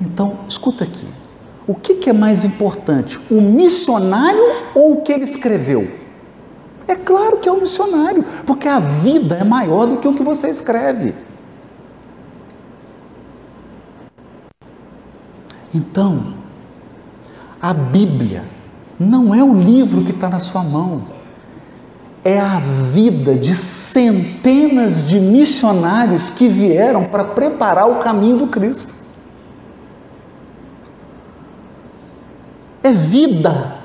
Então, 0.00 0.38
escuta 0.48 0.84
aqui. 0.84 1.06
O 1.68 1.74
que, 1.74 1.96
que 1.96 2.08
é 2.08 2.14
mais 2.14 2.44
importante, 2.44 3.20
o 3.30 3.42
missionário 3.42 4.42
ou 4.74 4.94
o 4.94 5.02
que 5.02 5.12
ele 5.12 5.24
escreveu? 5.24 5.86
É 6.86 6.94
claro 6.94 7.36
que 7.36 7.46
é 7.46 7.52
o 7.52 7.60
missionário, 7.60 8.24
porque 8.46 8.66
a 8.66 8.78
vida 8.78 9.34
é 9.34 9.44
maior 9.44 9.84
do 9.84 9.98
que 9.98 10.08
o 10.08 10.14
que 10.14 10.22
você 10.22 10.48
escreve. 10.48 11.14
Então, 15.74 16.32
a 17.60 17.74
Bíblia 17.74 18.44
não 18.98 19.34
é 19.34 19.44
o 19.44 19.52
livro 19.52 20.02
que 20.02 20.12
está 20.12 20.30
na 20.30 20.40
sua 20.40 20.64
mão, 20.64 21.02
é 22.24 22.40
a 22.40 22.58
vida 22.58 23.34
de 23.34 23.54
centenas 23.54 25.06
de 25.06 25.20
missionários 25.20 26.30
que 26.30 26.48
vieram 26.48 27.04
para 27.04 27.24
preparar 27.24 27.90
o 27.90 27.96
caminho 27.96 28.38
do 28.38 28.46
Cristo. 28.46 29.07
É 32.82 32.92
vida. 32.92 33.76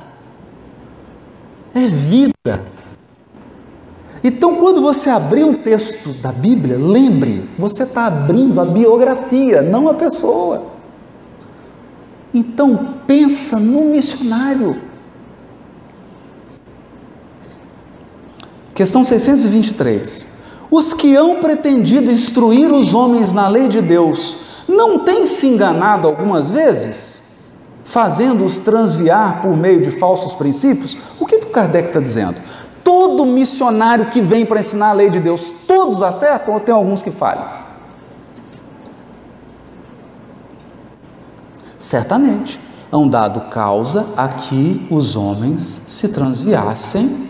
É 1.73 1.87
vida. 1.87 2.73
Então, 4.23 4.55
quando 4.55 4.81
você 4.81 5.09
abrir 5.09 5.43
um 5.43 5.55
texto 5.55 6.13
da 6.13 6.31
Bíblia, 6.31 6.77
lembre, 6.77 7.49
você 7.57 7.83
está 7.83 8.05
abrindo 8.05 8.61
a 8.61 8.65
biografia, 8.65 9.61
não 9.61 9.89
a 9.89 9.93
pessoa. 9.95 10.67
Então, 12.33 12.95
pensa 13.05 13.59
no 13.59 13.85
missionário. 13.85 14.77
Questão 18.73 19.03
623. 19.03 20.27
Os 20.71 20.93
que 20.93 21.15
hão 21.15 21.35
pretendido 21.35 22.09
instruir 22.09 22.71
os 22.71 22.93
homens 22.93 23.33
na 23.33 23.47
lei 23.47 23.67
de 23.67 23.81
Deus, 23.81 24.37
não 24.67 24.99
têm 24.99 25.25
se 25.25 25.45
enganado 25.45 26.07
algumas 26.07 26.49
vezes? 26.49 27.22
Fazendo-os 27.93 28.59
transviar 28.59 29.39
por 29.43 29.55
meio 29.55 29.79
de 29.79 29.91
falsos 29.91 30.33
princípios, 30.33 30.97
o 31.19 31.27
que, 31.27 31.37
que 31.37 31.45
o 31.45 31.51
Kardec 31.51 31.89
está 31.89 31.99
dizendo? 31.99 32.41
Todo 32.83 33.23
missionário 33.23 34.07
que 34.09 34.19
vem 34.19 34.47
para 34.47 34.59
ensinar 34.59 34.89
a 34.89 34.93
lei 34.93 35.11
de 35.11 35.19
Deus, 35.19 35.53
todos 35.67 36.01
acertam 36.01 36.55
ou 36.55 36.59
tem 36.59 36.73
alguns 36.73 37.03
que 37.03 37.11
falham? 37.11 37.45
Certamente, 41.77 42.59
hão 42.91 43.07
dado 43.07 43.41
causa 43.51 44.07
a 44.17 44.27
que 44.27 44.87
os 44.89 45.15
homens 45.15 45.79
se 45.87 46.07
transviassem, 46.07 47.29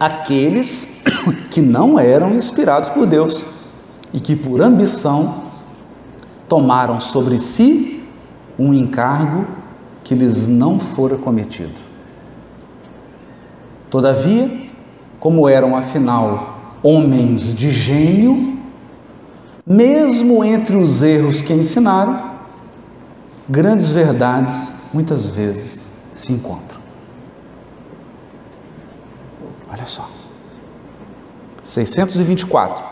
aqueles 0.00 1.02
que 1.52 1.60
não 1.60 1.98
eram 1.98 2.30
inspirados 2.30 2.88
por 2.88 3.04
Deus 3.04 3.44
e 4.14 4.18
que 4.18 4.34
por 4.34 4.62
ambição 4.62 5.42
tomaram 6.48 6.98
sobre 6.98 7.38
si 7.38 7.85
um 8.58 8.72
encargo 8.72 9.46
que 10.02 10.14
lhes 10.14 10.46
não 10.46 10.78
fora 10.78 11.16
cometido. 11.16 11.80
Todavia, 13.90 14.68
como 15.18 15.48
eram 15.48 15.76
afinal 15.76 16.76
homens 16.82 17.54
de 17.54 17.70
gênio, 17.70 18.58
mesmo 19.66 20.44
entre 20.44 20.76
os 20.76 21.02
erros 21.02 21.40
que 21.40 21.52
ensinaram, 21.52 22.36
grandes 23.48 23.90
verdades 23.90 24.90
muitas 24.92 25.26
vezes 25.26 26.08
se 26.14 26.32
encontram. 26.32 26.80
Olha 29.70 29.84
só. 29.84 30.08
624. 31.62 32.84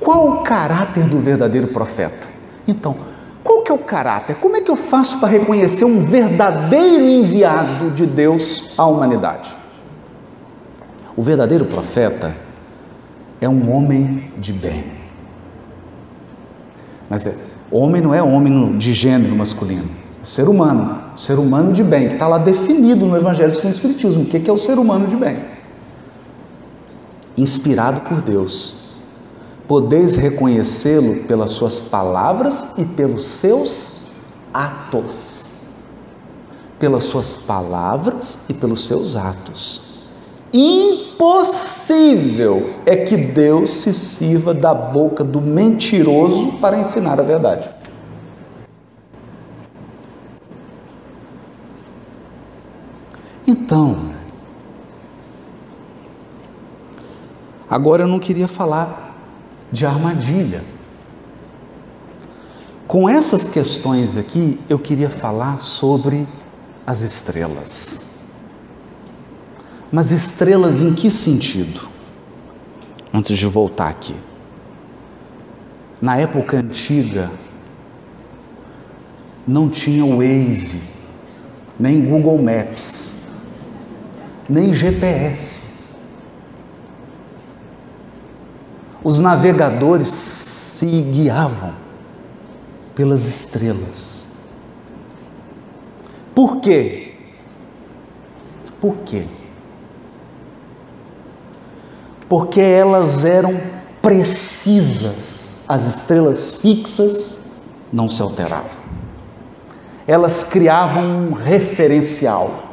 Qual 0.00 0.28
o 0.28 0.42
caráter 0.42 1.06
do 1.08 1.18
verdadeiro 1.18 1.68
profeta? 1.68 2.26
Então, 2.66 2.96
qual 3.42 3.62
que 3.62 3.72
é 3.72 3.74
o 3.74 3.78
caráter? 3.78 4.36
Como 4.36 4.56
é 4.56 4.60
que 4.60 4.70
eu 4.70 4.76
faço 4.76 5.18
para 5.18 5.28
reconhecer 5.28 5.84
um 5.84 6.04
verdadeiro 6.04 7.04
enviado 7.04 7.90
de 7.90 8.06
Deus 8.06 8.72
à 8.78 8.86
humanidade? 8.86 9.56
O 11.16 11.22
verdadeiro 11.22 11.64
profeta 11.66 12.34
é 13.40 13.48
um 13.48 13.74
homem 13.74 14.30
de 14.38 14.52
bem. 14.52 14.84
Mas 17.10 17.26
é, 17.26 17.34
homem 17.70 18.00
não 18.00 18.14
é 18.14 18.22
homem 18.22 18.78
de 18.78 18.92
gênero 18.92 19.34
masculino, 19.34 19.90
é 20.22 20.24
ser 20.24 20.48
humano, 20.48 21.02
ser 21.16 21.38
humano 21.38 21.72
de 21.72 21.82
bem, 21.82 22.08
que 22.08 22.14
está 22.14 22.28
lá 22.28 22.38
definido 22.38 23.04
no 23.04 23.16
Evangelho 23.16 23.52
segundo 23.52 23.72
o 23.72 23.74
Espiritismo. 23.74 24.22
O 24.22 24.26
que 24.26 24.48
é 24.48 24.52
o 24.52 24.56
ser 24.56 24.78
humano 24.78 25.08
de 25.08 25.16
bem? 25.16 25.44
Inspirado 27.36 28.02
por 28.02 28.22
Deus 28.22 28.81
podeis 29.66 30.14
reconhecê-lo 30.14 31.24
pelas 31.24 31.52
suas 31.52 31.80
palavras 31.80 32.78
e 32.78 32.84
pelos 32.84 33.26
seus 33.26 34.12
atos. 34.52 35.62
Pelas 36.78 37.04
suas 37.04 37.34
palavras 37.34 38.44
e 38.48 38.54
pelos 38.54 38.86
seus 38.86 39.16
atos. 39.16 39.92
Impossível 40.52 42.74
é 42.84 42.96
que 42.96 43.16
Deus 43.16 43.70
se 43.70 43.94
sirva 43.94 44.52
da 44.52 44.74
boca 44.74 45.24
do 45.24 45.40
mentiroso 45.40 46.52
para 46.60 46.78
ensinar 46.78 47.18
a 47.18 47.22
verdade. 47.22 47.70
Então, 53.46 54.12
agora 57.68 58.02
eu 58.02 58.06
não 58.06 58.18
queria 58.18 58.46
falar 58.46 59.11
de 59.72 59.86
armadilha. 59.86 60.62
Com 62.86 63.08
essas 63.08 63.46
questões 63.46 64.18
aqui, 64.18 64.60
eu 64.68 64.78
queria 64.78 65.08
falar 65.08 65.60
sobre 65.60 66.28
as 66.86 67.00
estrelas. 67.00 68.20
Mas 69.90 70.10
estrelas 70.10 70.82
em 70.82 70.94
que 70.94 71.10
sentido? 71.10 71.88
Antes 73.12 73.38
de 73.38 73.46
voltar 73.46 73.88
aqui. 73.88 74.14
Na 76.00 76.16
época 76.16 76.58
antiga, 76.58 77.30
não 79.46 79.68
tinha 79.68 80.04
Waze, 80.04 80.82
nem 81.78 82.00
Google 82.00 82.42
Maps, 82.42 83.30
nem 84.48 84.74
GPS. 84.74 85.71
Os 89.04 89.18
navegadores 89.18 90.08
se 90.08 90.86
guiavam 90.86 91.74
pelas 92.94 93.26
estrelas. 93.26 94.28
Por 96.34 96.60
quê? 96.60 97.14
Por 98.80 98.96
quê? 98.98 99.26
Porque 102.28 102.60
elas 102.60 103.24
eram 103.24 103.60
precisas, 104.00 105.64
as 105.68 105.84
estrelas 105.84 106.54
fixas 106.54 107.38
não 107.92 108.08
se 108.08 108.22
alteravam. 108.22 108.82
Elas 110.06 110.42
criavam 110.42 111.04
um 111.04 111.32
referencial. 111.32 112.70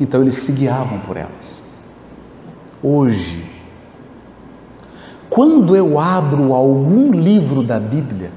Então 0.00 0.22
eles 0.22 0.36
se 0.36 0.50
guiavam 0.52 0.98
por 1.00 1.16
elas. 1.16 1.69
Hoje, 2.82 3.44
quando 5.28 5.76
eu 5.76 5.98
abro 6.00 6.54
algum 6.54 7.12
livro 7.12 7.62
da 7.62 7.78
Bíblia, 7.78 8.32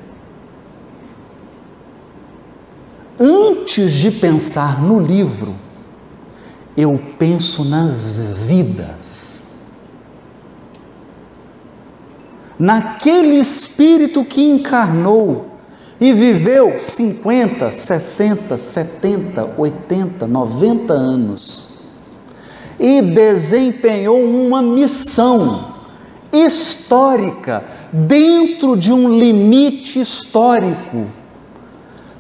antes 3.18 3.94
de 3.94 4.12
pensar 4.12 4.82
no 4.82 5.00
livro, 5.00 5.56
eu 6.76 7.00
penso 7.18 7.64
nas 7.64 8.18
vidas. 8.46 9.64
Naquele 12.60 13.36
espírito 13.36 14.26
que 14.26 14.44
encarnou 14.44 15.58
e 16.02 16.12
viveu 16.12 16.78
50, 16.78 17.72
60, 17.72 18.58
70, 18.58 19.54
80, 19.58 20.28
90 20.28 20.94
anos 20.94 21.73
e 22.84 23.02
desempenhou 23.02 24.22
uma 24.22 24.62
missão 24.62 25.74
histórica 26.34 27.64
dentro 27.92 28.76
de 28.76 28.92
um 28.92 29.10
limite 29.10 30.00
histórico, 30.00 31.08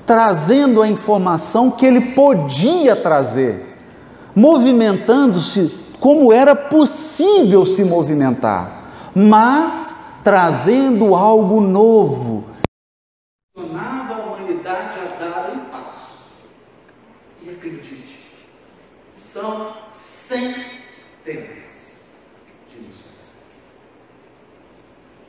trazendo 0.05 0.81
a 0.81 0.87
informação 0.87 1.69
que 1.69 1.85
ele 1.85 2.01
podia 2.13 2.95
trazer 2.95 3.73
movimentando-se 4.35 5.93
como 5.99 6.33
era 6.33 6.55
possível 6.55 7.65
se 7.65 7.83
movimentar, 7.83 9.11
mas 9.15 10.19
trazendo 10.23 11.15
algo 11.15 11.61
novo. 11.61 12.45
A 13.55 13.61
humanidade 13.61 14.99
a 14.99 15.19
dar 15.19 15.51
um 15.53 15.59
passo. 15.65 16.19
E 17.43 17.49
acredite, 17.49 18.19
são 19.11 19.82
centenas 20.33 22.09
de 22.69 22.79
missões. 22.79 23.13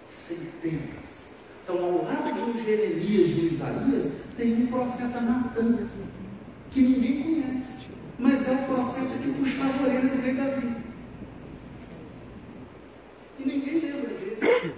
Centenas. 0.08 1.34
Então, 1.62 1.84
ao 1.84 2.04
lado 2.04 2.32
de 2.32 2.40
um 2.40 2.64
Jeremias, 2.64 3.28
de 3.30 3.46
Isaías, 3.46 4.24
tem 4.36 4.64
um 4.64 4.66
profeta 4.66 5.20
Natan, 5.20 5.88
que 6.70 6.80
ninguém 6.80 7.22
conhece 7.22 7.74
mas 8.18 8.48
é 8.48 8.52
o 8.52 8.58
profeta 8.58 9.18
que 9.18 9.32
puxava 9.32 9.74
a 9.78 9.82
orelha 9.82 10.08
do 10.08 10.22
rei 10.22 10.34
Davi. 10.34 10.76
E 13.38 13.44
ninguém 13.44 13.80
lembra 13.80 14.10
dele. 14.14 14.74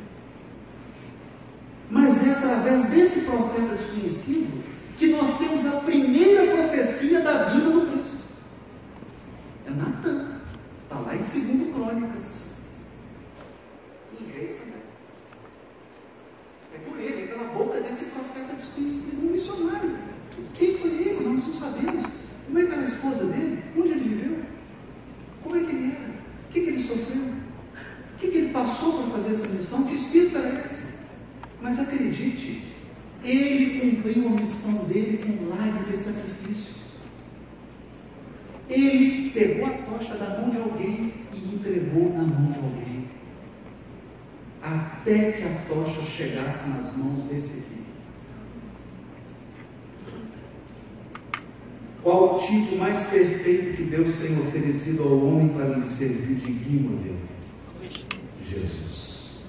Mas 1.91 2.27
é 2.27 2.33
através 2.33 2.89
desse 2.89 3.21
profeta 3.21 3.75
desconhecido 3.75 4.65
que 4.97 5.09
nós 5.09 5.39
temos 5.39 5.67
a 5.67 5.81
primeira 5.81 6.57
profecia 6.57 7.21
da 7.21 7.45
vida 7.45 7.71
do 7.71 7.93
Cristo. 7.93 8.17
É 9.67 9.71
Natan. 9.71 10.41
Está 10.83 10.99
lá 10.99 11.15
em 11.15 11.19
2 11.19 11.75
Crônicas. 11.97 12.51
Em 14.21 14.39
Reis 14.39 14.57
também. 14.57 14.83
É 16.75 16.79
por 16.79 17.01
ele, 17.01 17.23
é 17.23 17.27
pela 17.27 17.49
boca 17.55 17.81
desse 17.81 18.07
profeta 18.07 18.53
desconhecido, 18.53 19.27
um 19.27 19.33
missionário. 19.33 19.97
Quem 20.55 20.77
foi 20.77 20.91
ele? 20.91 21.25
Nós 21.27 21.47
não 21.47 21.55
sabemos. 21.55 22.05
Como 22.47 22.59
é 22.59 22.67
que 22.67 22.73
era 22.73 22.83
a 22.83 22.85
esposa 22.85 23.25
dele? 23.27 23.63
Onde 23.77 23.89
ele 23.89 24.09
viveu? 24.09 24.43
Como 25.43 25.57
é 25.57 25.61
que 25.61 25.71
ele 25.75 25.93
era? 25.93 26.11
O 26.11 26.53
que, 26.53 26.61
que 26.61 26.69
ele 26.69 26.83
sofreu? 26.83 27.23
O 27.23 28.19
que, 28.19 28.29
que 28.29 28.37
ele 28.37 28.53
passou 28.53 29.03
para 29.03 29.13
fazer 29.13 29.31
essa 29.31 29.49
missão? 29.49 29.85
Que 29.85 29.95
espírito 29.95 30.37
era 30.37 30.63
esse? 30.63 30.97
Mas 31.63 31.79
acredite, 31.79 32.75
ele 33.25 33.81
cumpriu 33.81 34.29
a 34.29 34.31
missão 34.33 34.85
dele 34.85 35.19
com 35.19 35.49
lágrimas 35.49 35.89
e 35.91 36.13
sacrifício. 36.13 36.75
Ele 38.69 39.31
pegou 39.31 39.67
a 39.67 39.71
tocha 39.71 40.15
da 40.17 40.41
mão 40.41 40.51
de 40.51 40.59
alguém 40.59 41.06
entregou 41.67 42.13
na 42.13 42.23
mão 42.23 42.53
de 42.53 42.59
alguém. 42.59 43.09
Até 44.63 45.33
que 45.33 45.43
a 45.43 45.55
tocha 45.69 46.03
chegasse 46.03 46.69
nas 46.71 46.97
mãos 46.97 47.25
desse 47.25 47.63
filho. 47.63 47.87
Qual 52.03 52.37
o 52.37 52.39
tipo 52.39 52.77
mais 52.77 53.07
perfeito 53.07 53.77
que 53.77 53.83
Deus 53.85 54.17
tem 54.17 54.39
oferecido 54.41 55.03
ao 55.03 55.27
homem 55.27 55.49
para 55.49 55.77
lhe 55.77 55.87
servir 55.87 56.37
de 56.37 56.53
guia 56.53 56.81
modelo? 56.81 57.19
Jesus. 58.45 59.45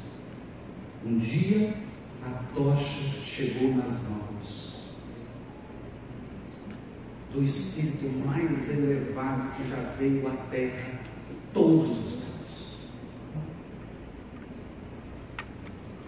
Um 1.05 1.19
dia 1.19 1.73
a 2.25 2.31
tocha 2.55 3.21
chegou 3.23 3.75
nas 3.75 3.93
mãos 4.09 4.27
do 7.31 7.43
Espírito 7.43 8.09
mais 8.25 8.69
elevado 8.69 9.55
que 9.55 9.69
já 9.69 9.77
veio 9.99 10.27
à 10.27 10.31
terra 10.49 10.97
todos 11.57 11.99
os 12.05 12.17
tempos. 12.17 12.77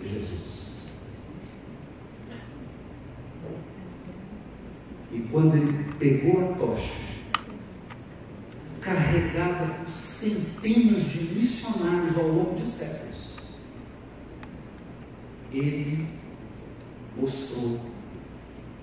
Jesus. 0.03 0.59
E 5.11 5.19
quando 5.31 5.57
ele 5.57 5.93
pegou 5.97 6.51
a 6.51 6.53
tocha, 6.55 6.93
carregada 8.79 9.73
por 9.73 9.89
centenas 9.89 11.03
de 11.03 11.23
missionários 11.33 12.15
ao 12.15 12.27
longo 12.27 12.55
de 12.55 12.67
séculos, 12.67 13.33
ele 15.51 16.07
mostrou 17.17 17.79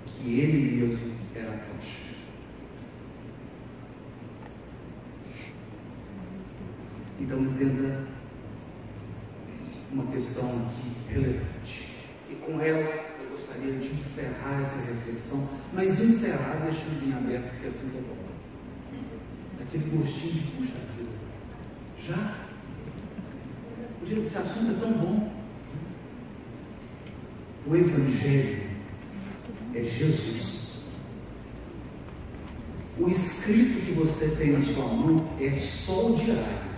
que 0.05 0.41
ele 0.41 0.85
mesmo 0.85 1.13
era 1.35 1.55
a 1.55 1.59
tocha. 1.59 2.07
Então 7.21 7.41
entenda 7.41 8.05
uma 9.93 10.07
questão 10.07 10.67
aqui 10.67 11.13
relevante. 11.13 11.89
E 12.29 12.35
com 12.35 12.61
ela 12.61 13.17
gostaria 13.37 13.73
de 13.75 13.93
encerrar 14.01 14.61
essa 14.63 14.91
reflexão, 14.91 15.47
mas 15.75 16.01
encerrar 16.01 16.55
deixando 16.65 17.07
em 17.07 17.13
aberto 17.13 17.61
que 17.61 17.67
assim 17.67 17.91
que 17.91 17.99
é 17.99 18.01
bom. 18.01 18.17
Aquele 19.61 19.97
gostinho 19.97 20.33
de 20.33 20.41
puxa 20.53 20.73
vida. 20.97 21.11
Já? 22.07 22.47
Podia 24.01 24.23
esse 24.23 24.39
assunto 24.39 24.73
é 24.73 24.81
tão 24.81 24.93
bom. 24.93 25.33
O 27.67 27.77
Evangelho 27.77 28.71
é 29.75 29.83
Jesus. 29.83 30.95
O 32.99 33.11
escrito 33.11 33.85
que 33.85 33.93
você 33.93 34.29
tem 34.37 34.53
na 34.53 34.63
sua 34.63 34.87
mão 34.87 35.29
é 35.39 35.53
só 35.53 36.07
o 36.13 36.17
diário, 36.17 36.71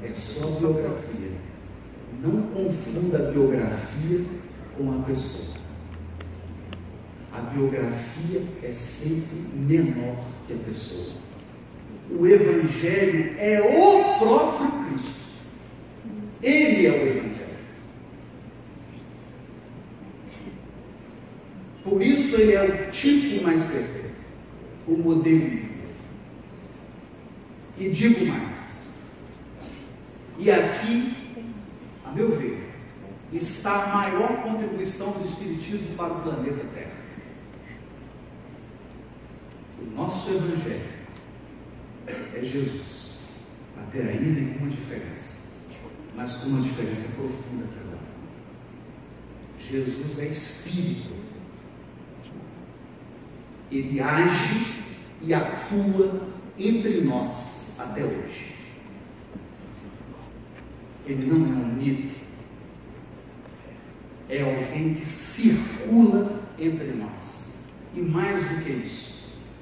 é 0.00 0.14
só 0.14 0.46
a 0.46 0.60
biografia. 0.60 1.32
Não 2.22 2.42
confunda 2.52 3.18
a 3.18 3.32
biografia 3.32 4.24
com 4.76 5.00
a 5.00 5.02
pessoa 5.02 5.64
a 7.34 7.40
biografia 7.40 8.42
é 8.62 8.72
sempre 8.72 9.36
menor 9.54 10.24
que 10.46 10.52
a 10.52 10.56
pessoa. 10.56 11.16
O 12.08 12.24
Evangelho 12.26 13.34
é 13.38 13.60
o 13.60 14.18
próprio 14.18 14.70
Cristo. 14.84 15.20
Ele 16.40 16.86
é 16.86 16.90
o 16.90 16.94
Evangelho. 16.94 17.34
Por 21.84 22.02
isso 22.02 22.34
ele 22.36 22.54
é 22.54 22.64
o 22.64 22.90
tipo 22.90 23.44
mais 23.44 23.62
perfeito, 23.66 24.14
o 24.88 24.96
modelo. 24.96 25.60
E 27.76 27.88
digo 27.90 28.24
mais. 28.24 28.88
E 30.38 30.50
aqui, 30.50 31.12
a 32.06 32.10
meu 32.12 32.36
ver, 32.38 32.70
está 33.32 33.84
a 33.84 33.94
maior 33.94 34.42
contribuição 34.42 35.12
do 35.12 35.24
Espiritismo 35.24 35.94
para 35.94 36.14
o 36.14 36.22
planeta 36.22 36.64
Terra. 36.74 36.92
O 39.80 39.90
nosso 39.94 40.30
Evangelho 40.30 40.80
é 42.06 42.42
Jesus. 42.42 43.18
Até 43.76 44.00
aí 44.00 44.20
nenhuma 44.20 44.70
diferença, 44.70 45.52
mas 46.16 46.36
com 46.36 46.46
uma 46.46 46.62
diferença 46.62 47.08
profunda 47.08 47.64
aqui 47.64 47.78
agora. 47.80 47.98
Jesus 49.60 50.18
é 50.18 50.26
Espírito. 50.26 51.23
Ele 53.70 54.00
age 54.00 54.84
e 55.22 55.32
atua 55.34 56.28
entre 56.58 57.00
nós 57.00 57.76
até 57.78 58.04
hoje. 58.04 58.54
Ele 61.06 61.26
não 61.26 61.44
é 61.44 61.48
um 61.48 61.74
mito, 61.74 62.14
é 64.28 64.40
alguém 64.40 64.94
que 64.94 65.06
circula 65.06 66.40
entre 66.58 66.92
nós. 66.92 67.64
E 67.94 68.00
mais 68.00 68.48
do 68.48 68.64
que 68.64 68.72
isso, 68.72 69.14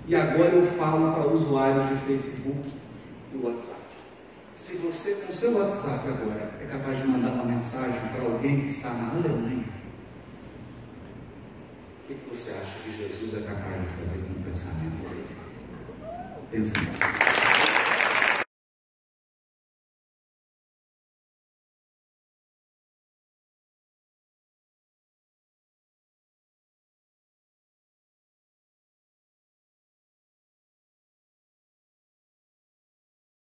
e 0.07 0.17
agora 0.17 0.55
eu 0.55 0.67
falo 0.67 1.13
para 1.13 1.29
usuários 1.29 1.89
de 1.89 1.97
Facebook 2.07 2.71
e 3.33 3.37
WhatsApp. 3.37 3.83
Se 4.53 4.77
você, 4.77 5.15
com 5.15 5.33
seu 5.33 5.57
WhatsApp 5.59 6.09
agora, 6.09 6.53
é 6.61 6.65
capaz 6.65 6.99
de 6.99 7.07
mandar 7.07 7.33
uma 7.33 7.45
mensagem 7.45 8.01
para 8.13 8.23
alguém 8.23 8.61
que 8.61 8.67
está 8.67 8.93
na 8.95 9.11
Alemanha, 9.11 9.65
o 12.13 12.31
que, 12.31 12.37
você 12.37 12.51
acha 12.53 12.79
que 12.85 12.97
Jesus 12.97 13.35
é 13.35 13.47
capaz 13.47 13.81
de 13.81 13.89
fazer 13.89 14.23
com 14.27 14.33
o 14.33 14.43
pensamento 14.43 15.09
dele? 15.09 15.27
Pensa 16.51 16.73
nisso. 16.79 17.52